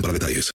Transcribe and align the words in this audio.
para 0.00 0.12
detalles. 0.12 0.50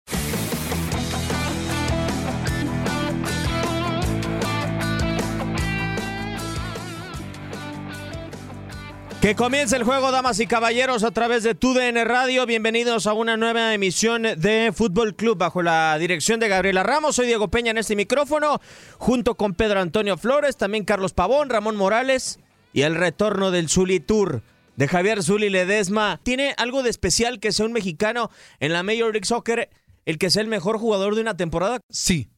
Que 9.22 9.36
comience 9.36 9.78
el 9.78 9.84
juego, 9.84 10.12
damas 10.12 10.42
y 10.42 10.48
caballeros, 10.48 11.06
a 11.06 11.12
través 11.12 11.44
de 11.44 11.56
TUDN 11.56 12.06
Radio. 12.06 12.46
Bienvenidos 12.46 13.08
a 13.08 13.14
una 13.14 13.38
nueva 13.38 13.74
emisión 13.74 14.24
de 14.24 14.74
Fútbol 14.76 15.16
Club 15.16 15.38
bajo 15.38 15.64
la 15.64 15.98
dirección 15.98 16.42
de 16.42 16.50
Gabriela 16.50 16.84
Ramos. 16.84 17.16
Soy 17.16 17.28
Diego 17.28 17.48
Peña 17.48 17.72
en 17.72 17.78
este 17.78 17.96
micrófono, 17.96 18.60
junto 18.98 19.36
con 19.36 19.54
Pedro 19.54 19.80
Antonio 19.80 20.18
Flores, 20.18 20.58
también 20.58 20.84
Carlos 20.84 21.14
Pavón, 21.14 21.50
Ramón 21.50 21.78
Morales 21.78 22.38
y 22.74 22.82
el 22.82 22.96
retorno 22.96 23.50
del 23.50 23.70
Zuli 23.70 24.02
Tour 24.02 24.44
de 24.75 24.88
Javier 24.88 25.22
Zuli 25.23 25.50
Ledesma. 25.50 26.19
¿Tiene 26.23 26.53
algo 26.57 26.84
de 26.84 26.89
especial 26.89 27.39
que 27.39 27.51
sea 27.51 27.66
un 27.66 27.73
mexicano 27.73 28.29
en 28.59 28.73
la 28.73 28.84
Major 28.84 29.11
League 29.13 29.25
Soccer, 29.25 29.69
el 30.06 30.17
que 30.17 30.29
sea 30.29 30.41
el 30.41 30.47
mejor 30.47 30.78
jugador 30.78 31.16
de 31.16 31.22
una 31.22 31.38
temporada? 31.38 31.79
Sí, 31.89 32.29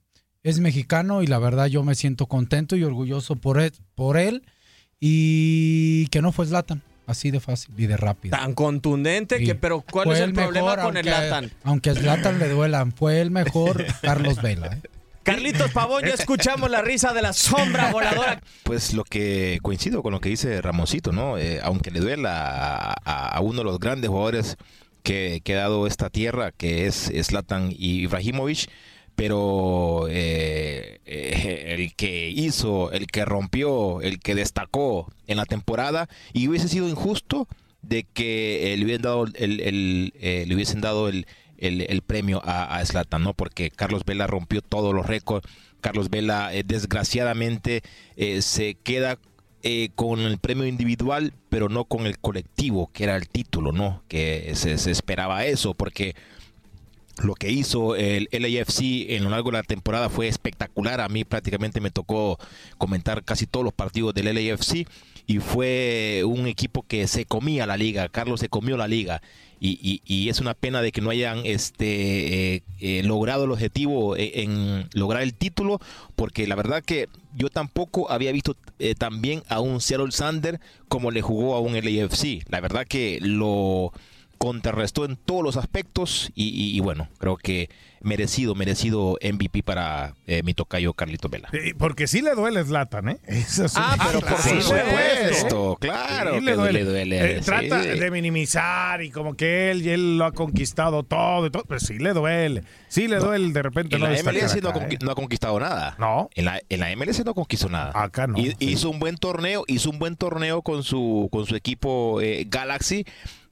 es 0.43 0.59
mexicano 0.59 1.23
y 1.23 1.27
la 1.27 1.39
verdad 1.39 1.67
yo 1.67 1.83
me 1.83 1.95
siento 1.95 2.27
contento 2.27 2.75
y 2.75 2.83
orgulloso 2.83 3.35
por 3.35 3.59
él, 3.59 3.71
por 3.95 4.17
él 4.17 4.43
y 4.99 6.07
que 6.07 6.21
no 6.21 6.31
fue 6.31 6.45
Zlatan. 6.45 6.81
Así 7.07 7.29
de 7.29 7.39
fácil 7.39 7.71
y 7.77 7.85
de 7.85 7.97
rápido. 7.97 8.35
Tan 8.35 8.53
contundente 8.55 9.37
Sí. 9.37 9.45
que, 9.45 9.53
pero 9.53 9.81
¿cuál 9.81 10.05
Fue 10.05 10.15
es 10.15 10.21
el, 10.21 10.33
problema 10.33 10.71
mejor, 10.75 10.85
con 10.85 10.97
el 10.97 11.07
aunque- 11.07 11.21
Latan? 11.29 11.51
Aunque 11.63 11.93
Zlatan 11.93 12.39
le 12.39 12.49
duelan, 12.49 12.91
fue 12.93 13.21
el 13.21 13.29
mejor 13.29 13.85
Carlos 14.01 14.41
Vela. 14.41 14.67
¿eh? 14.67 14.81
Carlitos 15.25 15.71
Pavón, 15.71 16.03
ya 16.05 16.13
escuchamos 16.13 16.69
la 16.69 16.83
risa 16.83 17.11
de 17.11 17.23
la 17.23 17.33
sombra 17.33 17.91
voladora. 17.91 18.39
Pues 18.61 18.93
lo 18.93 19.03
que 19.03 19.57
coincido 19.63 20.03
con 20.03 20.13
lo 20.13 20.19
que 20.21 20.29
dice 20.29 20.61
Ramoncito, 20.61 21.11
¿no? 21.11 21.39
Eh, 21.39 21.59
aunque 21.63 21.89
le 21.89 21.99
duela 21.99 22.93
a, 23.03 23.41
uno 23.41 23.57
de 23.57 23.63
los 23.63 23.79
grandes 23.79 24.11
jugadores 24.11 24.55
que, 25.01 25.41
ha 25.47 25.53
dado 25.53 25.87
esta 25.87 26.11
tierra, 26.11 26.51
que 26.51 26.85
es 26.85 27.11
Zlatan 27.23 27.73
Ibrahimovic, 27.75 28.69
pero 29.15 30.05
eh, 30.09 30.99
eh, 31.07 31.75
el 31.75 31.95
que 31.95 32.29
hizo, 32.29 32.91
el 32.91 33.07
que 33.07 33.25
rompió, 33.25 34.01
el 34.01 34.19
que 34.19 34.35
destacó 34.35 35.11
en 35.25 35.37
la 35.37 35.45
temporada, 35.45 36.07
y 36.33 36.47
hubiese 36.47 36.67
sido 36.67 36.87
injusto 36.87 37.47
de 37.87 38.03
que 38.03 38.75
le 38.77 38.83
hubiesen 38.83 39.01
dado 39.01 39.25
el, 39.25 39.59
el, 39.61 40.13
eh, 40.19 40.45
le 40.47 40.55
hubiesen 40.55 40.81
dado 40.81 41.07
el, 41.07 41.27
el, 41.57 41.81
el 41.81 42.01
premio 42.01 42.41
a, 42.43 42.77
a 42.77 43.19
¿no? 43.19 43.33
Porque 43.33 43.71
Carlos 43.71 44.03
Vela 44.05 44.27
rompió 44.27 44.61
todos 44.61 44.93
los 44.93 45.05
récords. 45.05 45.47
Carlos 45.81 46.09
Vela, 46.09 46.53
eh, 46.53 46.63
desgraciadamente, 46.65 47.83
eh, 48.15 48.41
se 48.41 48.75
queda 48.75 49.19
eh, 49.61 49.89
con 49.95 50.19
el 50.21 50.37
premio 50.37 50.65
individual, 50.65 51.33
pero 51.49 51.69
no 51.69 51.85
con 51.85 52.05
el 52.05 52.17
colectivo, 52.19 52.89
que 52.91 53.03
era 53.03 53.15
el 53.15 53.29
título, 53.29 53.71
¿no? 53.71 54.03
Que 54.07 54.51
se, 54.55 54.77
se 54.77 54.91
esperaba 54.91 55.45
eso, 55.45 55.73
porque 55.73 56.15
lo 57.23 57.35
que 57.35 57.51
hizo 57.51 57.95
el 57.95 58.27
LAFC 58.31 59.11
en 59.11 59.23
lo 59.23 59.29
largo 59.29 59.51
de 59.51 59.57
la 59.57 59.63
temporada 59.63 60.09
fue 60.09 60.27
espectacular. 60.27 61.01
A 61.01 61.09
mí 61.09 61.23
prácticamente 61.23 61.81
me 61.81 61.91
tocó 61.91 62.37
comentar 62.77 63.23
casi 63.23 63.47
todos 63.47 63.63
los 63.63 63.73
partidos 63.73 64.13
del 64.13 64.33
LAFC 64.33 64.87
y 65.27 65.39
fue 65.39 66.23
un 66.25 66.47
equipo 66.47 66.83
que 66.87 67.07
se 67.07 67.25
comía 67.25 67.65
la 67.65 67.77
liga. 67.77 68.09
Carlos 68.09 68.39
se 68.39 68.49
comió 68.49 68.77
la 68.77 68.87
liga 68.87 69.21
y, 69.59 70.29
es 70.29 70.39
una 70.39 70.53
pena 70.53 70.81
de 70.81 70.91
que 70.91 71.01
no 71.01 71.09
hayan 71.09 71.41
este, 71.45 72.55
eh, 72.55 72.63
eh, 72.79 73.03
logrado 73.03 73.45
el 73.45 73.51
objetivo 73.51 74.15
eh, 74.15 74.43
en 74.43 74.87
lograr 74.93 75.23
el 75.23 75.33
título 75.33 75.79
porque 76.15 76.47
la 76.47 76.55
verdad 76.55 76.83
que 76.83 77.07
yo 77.35 77.49
tampoco 77.49 78.11
había 78.11 78.31
visto 78.31 78.55
eh, 78.79 78.95
tan 78.95 79.21
bien 79.21 79.43
a 79.49 79.59
un 79.59 79.81
Seattle 79.81 80.11
Sander 80.11 80.59
como 80.87 81.11
le 81.11 81.21
jugó 81.21 81.55
a 81.55 81.59
un 81.59 81.73
LAFC. 81.73 82.43
La 82.49 82.61
verdad 82.61 82.85
que 82.87 83.19
lo 83.21 83.91
contrarrestó 84.37 85.05
en 85.05 85.15
todos 85.17 85.43
los 85.43 85.57
aspectos 85.57 86.31
y, 86.35 86.49
y- 86.49 86.75
y 86.75 86.79
bueno, 86.79 87.07
creo 87.17 87.37
que 87.37 87.69
merecido, 88.01 88.53
merecido 88.53 89.17
MVP 89.23 89.63
para 89.63 90.13
eh, 90.27 90.43
mi 90.43 90.53
tocayo 90.53 90.93
Carlito 90.93 91.27
Vela. 91.27 91.49
Sí, 91.51 91.73
Porque 91.73 92.05
sí 92.05 92.21
le 92.21 92.35
duele 92.35 92.63
Zlatan, 92.63 93.09
¿eh? 93.09 93.17
Eso 93.27 93.67
sí. 93.67 93.75
Ah, 93.79 93.97
pero 94.05 94.21
por 94.21 94.37
Sí 94.37 94.61
supuesto, 94.61 95.77
claro 95.79 96.33
Sí 96.35 96.39
que 96.39 96.45
le 96.45 96.53
duele. 96.55 96.79
le 96.79 96.85
duele, 96.85 97.37
Eh, 97.37 97.41
Trata 97.41 97.81
de 97.81 98.11
minimizar 98.11 99.01
y 99.01 99.09
como 99.09 99.33
que 99.35 99.71
él 99.71 99.81
y 99.85 99.89
él 99.89 100.17
lo 100.17 100.25
ha 100.25 100.31
conquistado 100.33 101.03
todo 101.03 101.47
y 101.47 101.49
todo. 101.49 101.63
Pues 101.63 101.83
sí 101.83 101.97
le 101.97 102.13
duele. 102.13 102.63
Sí 102.87 103.07
le 103.07 103.17
duele 103.17 103.51
de 103.51 103.61
repente 103.63 103.95
En 103.95 104.01
no 104.01 104.07
la 104.07 104.13
MLS 104.21 104.61
no 104.61 104.69
acá, 104.69 104.87
¿eh? 104.89 104.97
no 105.03 105.11
ha 105.11 105.15
conquistado 105.15 105.59
nada. 105.59 105.95
No. 105.97 106.29
En 106.35 106.45
la, 106.45 106.61
en 106.69 106.79
la 106.79 106.95
MLS 106.95 107.25
no 107.25 107.33
conquistó 107.33 107.69
nada. 107.69 107.91
Acá 107.95 108.27
no. 108.27 108.35
Hizo 108.59 108.89
un 108.89 108.99
buen 108.99 109.17
torneo, 109.17 109.63
hizo 109.67 109.89
un 109.89 109.99
buen 109.99 110.15
torneo 110.15 110.61
con 110.61 110.83
su, 110.83 111.27
con 111.31 111.45
su 111.47 111.55
equipo 111.55 112.21
eh, 112.21 112.45
Galaxy 112.47 113.05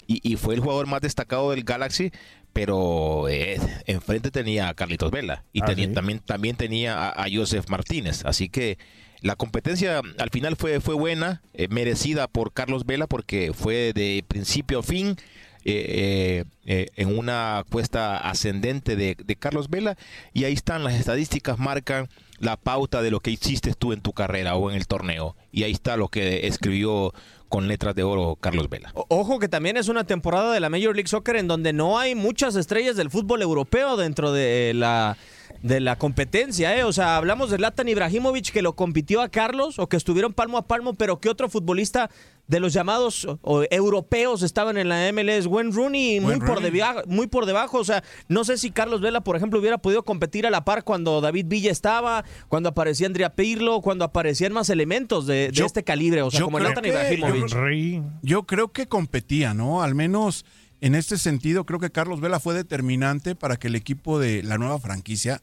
y, 0.07 0.19
y 0.23 0.35
fue 0.37 0.55
el 0.55 0.61
jugador 0.61 0.87
más 0.87 1.01
destacado 1.01 1.51
del 1.51 1.63
Galaxy, 1.63 2.11
pero 2.53 3.27
eh, 3.29 3.59
enfrente 3.85 4.29
tenía 4.31 4.69
a 4.69 4.73
Carlitos 4.73 5.11
Vela 5.11 5.43
y 5.53 5.61
Ah, 5.61 5.65
tenía, 5.65 5.87
¿sí? 5.87 5.93
también, 5.93 6.19
también 6.19 6.55
tenía 6.55 6.97
a, 7.09 7.23
a 7.23 7.25
Joseph 7.31 7.67
Martínez. 7.69 8.23
Así 8.25 8.49
que 8.49 8.77
la 9.21 9.35
competencia 9.35 10.01
al 10.19 10.29
final 10.29 10.55
fue, 10.55 10.79
fue 10.81 10.95
buena, 10.95 11.41
eh, 11.53 11.67
merecida 11.69 12.27
por 12.27 12.53
Carlos 12.53 12.85
Vela 12.85 13.07
porque 13.07 13.53
fue 13.53 13.93
de 13.93 14.23
principio 14.27 14.79
a 14.79 14.83
fin. 14.83 15.15
Eh, 15.65 16.43
eh, 16.45 16.45
eh, 16.65 16.87
en 16.95 17.17
una 17.17 17.63
cuesta 17.69 18.17
ascendente 18.17 18.95
de, 18.95 19.15
de 19.15 19.35
Carlos 19.35 19.69
Vela 19.69 19.97
y 20.33 20.43
ahí 20.43 20.53
están 20.53 20.83
las 20.83 20.93
estadísticas 20.93 21.57
marcan 21.59 22.09
la 22.39 22.57
pauta 22.57 23.01
de 23.01 23.11
lo 23.11 23.19
que 23.19 23.31
hiciste 23.31 23.73
tú 23.73 23.93
en 23.93 24.01
tu 24.01 24.13
carrera 24.13 24.55
o 24.55 24.69
en 24.69 24.75
el 24.75 24.87
torneo 24.87 25.35
y 25.51 25.63
ahí 25.63 25.71
está 25.71 25.95
lo 25.97 26.09
que 26.09 26.47
escribió 26.47 27.13
con 27.47 27.67
letras 27.67 27.95
de 27.95 28.03
oro 28.03 28.35
Carlos 28.35 28.69
Vela. 28.69 28.91
Ojo 29.09 29.39
que 29.39 29.47
también 29.47 29.77
es 29.77 29.87
una 29.87 30.05
temporada 30.05 30.51
de 30.51 30.59
la 30.59 30.69
Major 30.69 30.95
League 30.95 31.07
Soccer 31.07 31.35
en 31.35 31.47
donde 31.47 31.71
no 31.71 31.99
hay 31.99 32.15
muchas 32.15 32.55
estrellas 32.55 32.95
del 32.95 33.09
fútbol 33.09 33.41
europeo 33.41 33.95
dentro 33.95 34.31
de 34.31 34.73
la 34.73 35.17
de 35.63 35.79
la 35.79 35.97
competencia, 35.97 36.77
¿eh? 36.77 36.83
O 36.83 36.91
sea, 36.91 37.15
hablamos 37.15 37.49
de 37.49 37.57
Latan 37.57 37.87
Ibrahimovic 37.87 38.51
que 38.51 38.61
lo 38.61 38.75
compitió 38.75 39.21
a 39.21 39.29
Carlos 39.29 39.79
o 39.79 39.87
que 39.87 39.95
estuvieron 39.95 40.33
palmo 40.33 40.57
a 40.57 40.67
palmo, 40.67 40.93
pero 40.93 41.21
¿qué 41.21 41.29
otro 41.29 41.47
futbolista 41.47 42.09
de 42.47 42.59
los 42.59 42.73
llamados 42.73 43.25
o, 43.41 43.63
europeos 43.71 44.43
estaban 44.43 44.77
en 44.77 44.89
la 44.89 45.09
MLS? 45.13 45.47
Wayne 45.47 45.71
Rooney 45.71 46.19
muy 46.19 46.37
por, 46.39 46.59
muy 47.07 47.27
por 47.27 47.45
debajo. 47.45 47.79
O 47.79 47.85
sea, 47.85 48.03
no 48.27 48.43
sé 48.43 48.57
si 48.57 48.71
Carlos 48.71 48.99
Vela, 48.99 49.21
por 49.21 49.37
ejemplo, 49.37 49.57
hubiera 49.57 49.77
podido 49.77 50.03
competir 50.03 50.45
a 50.45 50.49
la 50.49 50.65
par 50.65 50.83
cuando 50.83 51.21
David 51.21 51.45
Villa 51.47 51.71
estaba, 51.71 52.25
cuando 52.49 52.67
aparecía 52.67 53.07
Andrea 53.07 53.33
Pirlo, 53.33 53.79
cuando 53.79 54.03
aparecían 54.03 54.51
más 54.51 54.69
elementos 54.69 55.25
de, 55.27 55.45
este 55.45 55.85
calibre. 55.85 56.23
O 56.23 56.29
sea, 56.29 56.41
como 56.41 56.59
Latan 56.59 56.85
Ibrahimovic. 56.85 58.03
Yo 58.21 58.43
creo 58.43 58.73
que 58.73 58.87
competía, 58.87 59.53
¿no? 59.53 59.81
Al 59.81 59.95
menos 59.95 60.43
en 60.81 60.95
este 60.95 61.17
sentido, 61.17 61.65
creo 61.65 61.79
que 61.79 61.89
Carlos 61.89 62.19
Vela 62.19 62.41
fue 62.41 62.53
determinante 62.53 63.33
para 63.33 63.55
que 63.55 63.67
el 63.67 63.75
equipo 63.75 64.19
de 64.19 64.43
la 64.43 64.57
nueva 64.57 64.77
franquicia 64.79 65.41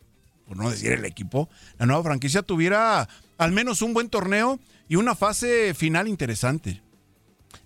por 0.51 0.57
no 0.57 0.69
decir 0.69 0.91
el 0.91 1.05
equipo, 1.05 1.49
la 1.79 1.87
nueva 1.87 2.03
franquicia 2.03 2.43
tuviera 2.43 3.09
al 3.39 3.53
menos 3.53 3.83
un 3.83 3.95
buen 3.95 4.09
torneo 4.09 4.59
y 4.89 4.97
una 4.97 5.15
fase 5.15 5.75
final 5.75 6.09
interesante. 6.09 6.83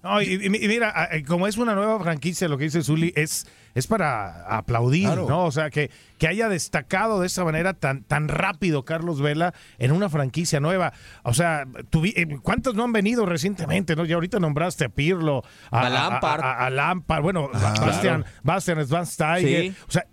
No, 0.02 0.20
y, 0.20 0.50
mira, 0.50 1.08
como 1.26 1.46
es 1.46 1.56
una 1.56 1.74
nueva 1.74 1.98
franquicia, 1.98 2.46
lo 2.46 2.58
que 2.58 2.64
dice 2.64 2.82
Zuli 2.82 3.10
es, 3.16 3.46
es 3.74 3.86
para 3.86 4.54
aplaudir, 4.54 5.08
¿no? 5.08 5.46
O 5.46 5.50
sea, 5.50 5.70
que, 5.70 5.90
que 6.18 6.28
haya 6.28 6.50
destacado 6.50 7.20
de 7.20 7.26
esa 7.26 7.42
manera 7.42 7.72
tan, 7.72 8.02
tan 8.02 8.28
rápido 8.28 8.84
Carlos 8.84 9.22
Vela 9.22 9.54
en 9.78 9.90
una 9.90 10.10
franquicia 10.10 10.60
nueva. 10.60 10.92
O 11.22 11.32
sea, 11.32 11.66
eh, 12.04 12.36
¿cuántos 12.42 12.74
no 12.74 12.84
han 12.84 12.92
venido 12.92 13.24
recientemente? 13.24 13.96
¿no? 13.96 14.04
Ya 14.04 14.16
ahorita 14.16 14.40
nombraste 14.40 14.84
a 14.84 14.88
Pirlo, 14.90 15.42
a, 15.70 15.88
Lampard. 15.88 16.42
A, 16.42 16.68
Lampard, 16.68 17.22
bueno, 17.22 17.48
Bastian, 17.50 18.26
Bastian 18.42 18.84
Schweinsteiger. 18.84 19.72
O 19.88 19.90
sea, 19.90 20.04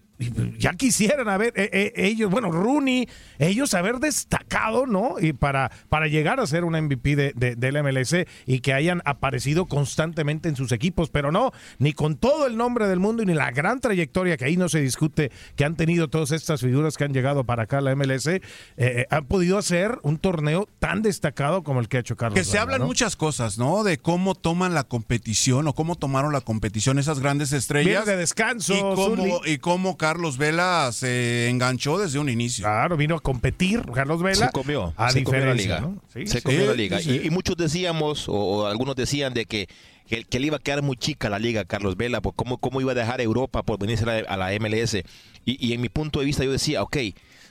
ya 0.57 0.73
quisieran 0.73 1.27
haber 1.29 1.53
eh, 1.55 1.69
eh, 1.71 1.93
ellos, 1.95 2.29
bueno, 2.29 2.51
Rooney, 2.51 3.07
ellos 3.39 3.73
haber 3.73 3.99
destacado, 3.99 4.85
¿no? 4.85 5.15
Y 5.19 5.33
para, 5.33 5.71
para 5.89 6.07
llegar 6.07 6.39
a 6.39 6.47
ser 6.47 6.63
un 6.63 6.79
MVP 6.79 7.15
de, 7.15 7.55
del 7.55 7.83
MLS 7.83 8.15
y 8.45 8.59
que 8.59 8.73
hayan 8.73 9.01
aparecido 9.05 9.65
constantemente 9.65 10.49
en 10.49 10.55
sus 10.55 10.71
equipos, 10.71 11.09
pero 11.09 11.31
no, 11.31 11.51
ni 11.79 11.93
con 11.93 12.17
todo 12.17 12.45
el 12.47 12.57
nombre 12.57 12.87
del 12.87 12.99
mundo 12.99 13.23
y 13.23 13.25
ni 13.25 13.33
la 13.33 13.51
gran 13.51 13.79
trayectoria 13.79 14.37
que 14.37 14.45
ahí 14.45 14.57
no 14.57 14.69
se 14.69 14.81
discute 14.81 15.31
que 15.55 15.65
han 15.65 15.75
tenido 15.75 16.09
todas 16.09 16.31
estas 16.31 16.61
figuras 16.61 16.97
que 16.97 17.03
han 17.03 17.13
llegado 17.13 17.43
para 17.43 17.63
acá 17.63 17.79
a 17.79 17.81
la 17.81 17.95
MLS, 17.95 18.27
eh, 18.27 19.05
han 19.09 19.25
podido 19.25 19.57
hacer 19.57 19.97
un 20.03 20.17
torneo 20.17 20.67
tan 20.79 21.01
destacado 21.01 21.63
como 21.63 21.79
el 21.79 21.87
que 21.87 21.97
ha 21.97 21.99
hecho 22.01 22.15
Carlos. 22.15 22.37
Que 22.37 22.45
se 22.45 22.59
hablan 22.59 22.83
muchas 22.83 23.15
cosas, 23.15 23.57
¿no? 23.57 23.83
De 23.83 23.97
cómo 23.97 24.35
toman 24.35 24.73
la 24.73 24.83
competición 24.83 25.67
o 25.67 25.73
cómo 25.73 25.95
tomaron 25.95 26.33
la 26.33 26.41
competición 26.41 26.99
esas 26.99 27.19
grandes 27.19 27.53
estrellas. 27.53 28.05
de 28.05 28.17
descanso. 28.17 28.73
Y 28.75 28.79
cómo, 28.79 29.41
y 29.45 29.57
cómo 29.57 29.97
Carlos 29.97 30.10
Vela 30.37 30.89
se 30.93 31.49
enganchó 31.49 31.97
desde 31.97 32.19
un 32.19 32.29
inicio. 32.29 32.63
Claro, 32.63 32.97
vino 32.97 33.15
a 33.15 33.19
competir 33.19 33.83
Carlos 33.93 34.21
Vela. 34.21 34.47
Se 34.47 34.51
comió, 34.51 34.93
se 35.11 35.23
comió 35.23 35.45
la 35.45 35.53
liga. 35.53 35.89
se 36.25 36.41
comió 36.41 36.65
la 36.65 36.73
liga. 36.73 37.01
Y, 37.01 37.29
muchos 37.29 37.57
decíamos, 37.57 38.25
o, 38.27 38.67
algunos 38.67 38.95
decían 38.95 39.33
de 39.33 39.45
que, 39.45 39.67
que, 40.07 40.39
le 40.39 40.47
iba 40.47 40.57
a 40.57 40.59
quedar 40.59 40.81
muy 40.81 40.97
chica 40.97 41.29
la 41.29 41.39
liga 41.39 41.65
Carlos 41.65 41.97
Vela, 41.97 42.21
por 42.21 42.35
cómo, 42.35 42.57
cómo 42.57 42.81
iba 42.81 42.91
a 42.91 42.95
dejar 42.95 43.21
Europa 43.21 43.63
por 43.63 43.79
venirse 43.79 44.03
a 44.03 44.37
la, 44.37 44.59
MLS. 44.59 44.97
Y, 45.45 45.73
en 45.73 45.81
mi 45.81 45.89
punto 45.89 46.19
de 46.19 46.25
vista 46.25 46.43
yo 46.43 46.51
decía, 46.51 46.83
ok, 46.83 46.97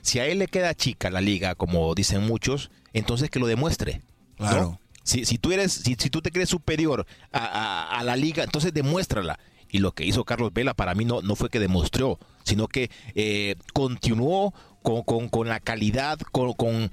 si 0.03 0.19
a 0.19 0.27
él 0.27 0.39
le 0.39 0.47
queda 0.47 0.75
chica 0.75 1.11
la 1.11 1.21
liga, 1.21 1.55
como 1.55 1.95
dicen 1.95 2.27
muchos, 2.27 2.71
entonces 2.93 3.31
que 3.31 3.39
lo 3.39 3.47
demuestre. 3.47 4.03
Claro. 4.37 4.79
Si, 5.03 5.25
si, 5.25 5.39
tú 5.39 5.53
eres, 5.53 5.73
si, 5.73 5.97
si, 5.99 6.11
tú 6.11 6.21
te 6.21 6.31
crees 6.31 6.51
superior 6.51 7.07
a, 7.33 7.99
a, 7.99 8.05
la 8.05 8.17
liga, 8.17 8.45
entonces 8.45 8.73
demuéstrala. 8.73 9.39
Y 9.71 9.79
lo 9.79 9.93
que 9.93 10.05
hizo 10.05 10.25
Carlos 10.25 10.53
Vela 10.53 10.75
para 10.75 10.95
mí 10.95 11.05
no, 11.05 11.23
no 11.23 11.37
fue 11.37 11.49
que 11.49 11.61
demostró, 11.61 12.19
sino 12.45 12.67
que 12.69 12.91
eh, 13.15 13.57
continuó 13.73 14.53
con, 14.83 15.03
con, 15.03 15.29
con, 15.29 15.49
la 15.49 15.61
calidad, 15.61 16.19
con, 16.33 16.53
con, 16.55 16.91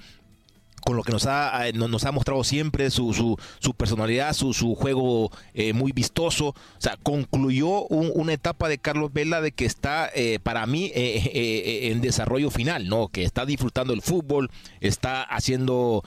con 0.88 0.96
lo 0.96 1.02
que 1.02 1.12
nos 1.12 1.26
ha, 1.26 1.68
eh, 1.68 1.74
nos 1.74 2.04
ha 2.06 2.12
mostrado 2.12 2.42
siempre, 2.44 2.90
su, 2.90 3.12
su, 3.12 3.74
personalidad, 3.74 4.32
su, 4.32 4.54
su 4.54 4.74
juego 4.74 5.30
eh, 5.52 5.74
muy 5.74 5.92
vistoso. 5.92 6.46
O 6.46 6.54
sea, 6.78 6.96
concluyó 7.02 7.82
una 7.88 8.32
etapa 8.32 8.70
de 8.70 8.78
Carlos 8.78 9.12
Vela 9.12 9.42
de 9.42 9.52
que 9.52 9.66
está, 9.66 10.10
eh, 10.14 10.38
para 10.42 10.64
mí, 10.64 10.90
en 10.94 12.00
desarrollo 12.00 12.50
final, 12.50 12.88
¿no? 12.88 13.08
Que 13.08 13.24
está 13.24 13.44
disfrutando 13.44 13.92
el 13.92 14.00
fútbol, 14.00 14.50
está 14.80 15.24
haciendo 15.24 16.04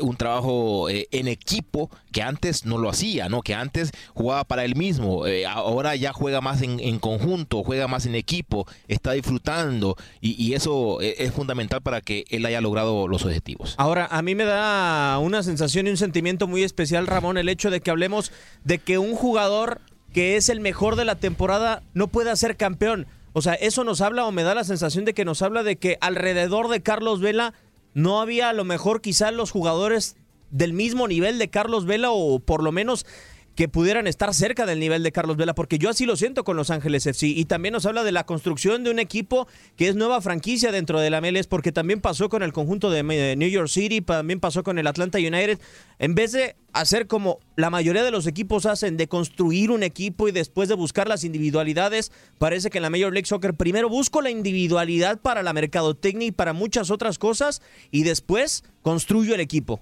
un 0.00 0.16
trabajo 0.16 0.88
en 0.88 1.26
equipo 1.28 1.90
que 2.12 2.22
antes 2.22 2.64
no 2.64 2.78
lo 2.78 2.88
hacía, 2.88 3.28
¿no? 3.28 3.42
Que 3.42 3.54
antes 3.54 3.90
jugaba 4.14 4.44
para 4.44 4.64
él 4.64 4.76
mismo, 4.76 5.24
ahora 5.48 5.96
ya 5.96 6.12
juega 6.12 6.40
más 6.40 6.62
en, 6.62 6.98
conjunto, 7.00 7.62
juega 7.64 7.88
más 7.88 8.06
en 8.06 8.14
equipo, 8.14 8.66
está 8.88 9.12
disfrutando 9.12 9.96
y, 10.20 10.42
y 10.42 10.54
eso 10.54 11.00
es 11.00 11.32
fundamental 11.32 11.82
para 11.82 12.00
que 12.00 12.24
él 12.30 12.46
haya 12.46 12.60
logrado 12.60 13.08
los 13.08 13.24
objetivos. 13.24 13.74
Ahora, 13.78 14.08
a 14.14 14.22
mí 14.22 14.36
me 14.36 14.44
da 14.44 15.18
una 15.18 15.42
sensación 15.42 15.88
y 15.88 15.90
un 15.90 15.96
sentimiento 15.96 16.46
muy 16.46 16.62
especial, 16.62 17.08
Ramón, 17.08 17.36
el 17.36 17.48
hecho 17.48 17.68
de 17.68 17.80
que 17.80 17.90
hablemos 17.90 18.30
de 18.62 18.78
que 18.78 18.96
un 18.98 19.16
jugador 19.16 19.80
que 20.12 20.36
es 20.36 20.48
el 20.50 20.60
mejor 20.60 20.94
de 20.94 21.04
la 21.04 21.16
temporada 21.16 21.82
no 21.94 22.06
pueda 22.06 22.36
ser 22.36 22.56
campeón. 22.56 23.08
O 23.32 23.42
sea, 23.42 23.54
eso 23.54 23.82
nos 23.82 24.00
habla 24.00 24.24
o 24.24 24.30
me 24.30 24.44
da 24.44 24.54
la 24.54 24.62
sensación 24.62 25.04
de 25.04 25.14
que 25.14 25.24
nos 25.24 25.42
habla 25.42 25.64
de 25.64 25.74
que 25.74 25.98
alrededor 26.00 26.68
de 26.68 26.80
Carlos 26.80 27.20
Vela 27.20 27.54
no 27.92 28.20
había 28.20 28.50
a 28.50 28.52
lo 28.52 28.62
mejor 28.62 29.00
quizás 29.00 29.34
los 29.34 29.50
jugadores 29.50 30.14
del 30.52 30.74
mismo 30.74 31.08
nivel 31.08 31.40
de 31.40 31.50
Carlos 31.50 31.84
Vela 31.84 32.12
o 32.12 32.38
por 32.38 32.62
lo 32.62 32.70
menos 32.70 33.06
que 33.54 33.68
pudieran 33.68 34.06
estar 34.06 34.34
cerca 34.34 34.66
del 34.66 34.80
nivel 34.80 35.02
de 35.02 35.12
Carlos 35.12 35.36
Vela, 35.36 35.54
porque 35.54 35.78
yo 35.78 35.90
así 35.90 36.06
lo 36.06 36.16
siento 36.16 36.44
con 36.44 36.56
Los 36.56 36.70
Ángeles 36.70 37.06
FC. 37.06 37.26
Y 37.28 37.44
también 37.44 37.72
nos 37.72 37.86
habla 37.86 38.04
de 38.04 38.12
la 38.12 38.26
construcción 38.26 38.84
de 38.84 38.90
un 38.90 38.98
equipo 38.98 39.46
que 39.76 39.88
es 39.88 39.96
nueva 39.96 40.20
franquicia 40.20 40.72
dentro 40.72 41.00
de 41.00 41.10
la 41.10 41.20
MLS, 41.20 41.46
porque 41.46 41.72
también 41.72 42.00
pasó 42.00 42.28
con 42.28 42.42
el 42.42 42.52
conjunto 42.52 42.90
de 42.90 43.02
New 43.36 43.48
York 43.48 43.68
City, 43.68 44.00
también 44.00 44.40
pasó 44.40 44.62
con 44.62 44.78
el 44.78 44.86
Atlanta 44.86 45.18
United. 45.18 45.60
En 45.98 46.14
vez 46.14 46.32
de 46.32 46.56
hacer 46.72 47.06
como 47.06 47.38
la 47.56 47.70
mayoría 47.70 48.02
de 48.02 48.10
los 48.10 48.26
equipos 48.26 48.66
hacen, 48.66 48.96
de 48.96 49.06
construir 49.08 49.70
un 49.70 49.82
equipo 49.82 50.28
y 50.28 50.32
después 50.32 50.68
de 50.68 50.74
buscar 50.74 51.06
las 51.06 51.22
individualidades, 51.22 52.10
parece 52.38 52.70
que 52.70 52.78
en 52.78 52.82
la 52.82 52.90
Major 52.90 53.12
League 53.12 53.26
Soccer 53.26 53.54
primero 53.54 53.88
busco 53.88 54.20
la 54.20 54.30
individualidad 54.30 55.20
para 55.20 55.42
la 55.42 55.52
mercadotecnia 55.52 56.28
y 56.28 56.32
para 56.32 56.52
muchas 56.52 56.90
otras 56.90 57.18
cosas, 57.18 57.62
y 57.90 58.02
después 58.02 58.64
construyo 58.82 59.34
el 59.34 59.40
equipo. 59.40 59.80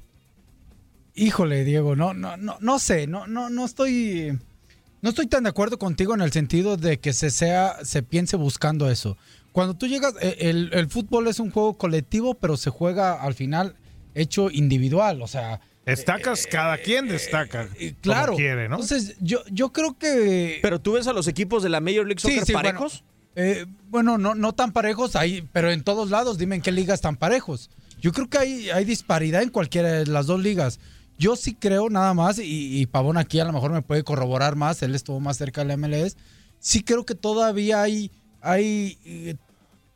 Híjole, 1.15 1.65
Diego, 1.65 1.95
no, 1.95 2.15
no, 2.15 2.37
no, 2.37 2.57
no 2.61 2.79
sé, 2.79 3.07
no, 3.07 3.27
no, 3.27 3.51
no 3.51 3.65
estoy, 3.67 4.39
no 5.03 5.11
estoy 5.11 5.27
tan 5.27 5.43
de 5.43 5.51
acuerdo 5.51 5.79
contigo 5.79 6.15
en 6.15 6.23
el 6.23 6.33
sentido 6.33 6.77
de 6.77 7.01
que 7.01 7.13
se 7.13 7.31
sea, 7.31 7.77
se 7.85 8.03
piense 8.03 8.37
buscando 8.37 8.91
eso. 8.91 9.19
Cuando 9.53 9.75
tú 9.75 9.87
llegas, 9.87 10.15
eh, 10.23 10.37
el, 10.41 10.89
fútbol 10.89 11.29
es 11.29 11.39
un 11.39 11.51
juego 11.51 11.75
colectivo, 11.75 12.35
pero 12.35 12.57
se 12.57 12.71
juega 12.71 13.23
al 13.23 13.35
final 13.35 13.77
hecho 14.15 14.51
individual, 14.51 15.21
o 15.21 15.27
sea. 15.27 15.61
Destacas, 15.85 16.47
cada 16.47 16.79
quien 16.79 17.09
destaca. 17.09 17.69
Eh, 17.79 17.95
claro. 18.01 18.35
quiere, 18.35 18.69
¿no? 18.69 18.77
Entonces, 18.77 19.17
yo, 19.21 19.43
yo 19.51 19.71
creo 19.71 19.99
que. 19.99 20.59
Pero 20.63 20.81
tú 20.81 20.93
ves 20.93 21.07
a 21.07 21.13
los 21.13 21.29
equipos 21.29 21.63
de 21.63 21.69
la 21.69 21.81
Major 21.81 22.07
League 22.07 22.21
Soccer 22.21 22.51
parejos. 22.55 23.05
Eh, 23.35 23.67
bueno, 23.89 24.17
no, 24.17 24.35
no 24.35 24.55
tan 24.55 24.73
parejos, 24.73 25.17
ahí, 25.17 25.47
pero 25.53 25.71
en 25.71 25.83
todos 25.83 26.11
lados, 26.11 26.39
dime 26.39 26.57
en 26.57 26.63
qué 26.63 26.73
ligas 26.73 27.03
tan 27.03 27.17
parejos. 27.17 27.71
Yo 28.01 28.13
creo 28.13 28.29
que 28.29 28.39
hay, 28.39 28.71
hay 28.71 28.85
disparidad 28.85 29.43
en 29.43 29.51
cualquiera 29.51 29.93
de 29.93 30.07
las 30.07 30.27
dos 30.27 30.41
ligas. 30.41 30.81
Yo 31.23 31.37
sí 31.37 31.55
creo 31.55 31.89
nada 31.89 32.15
más, 32.15 32.41
y, 32.43 32.85
Pavón 32.87 33.17
aquí 33.17 33.39
a 33.39 33.45
lo 33.45 33.53
mejor 33.53 33.71
me 33.71 33.81
puede 33.81 34.03
corroborar 34.03 34.57
más, 34.57 34.83
él 34.83 34.93
estuvo 34.93 35.21
más 35.21 35.37
cerca 35.37 35.65
del 35.65 35.79
MLS, 35.79 36.17
sí 36.59 36.83
creo 36.83 37.07
que 37.07 37.15
todavía 37.15 37.81
hay, 37.81 38.11
hay 38.41 38.99
eh, 39.05 39.37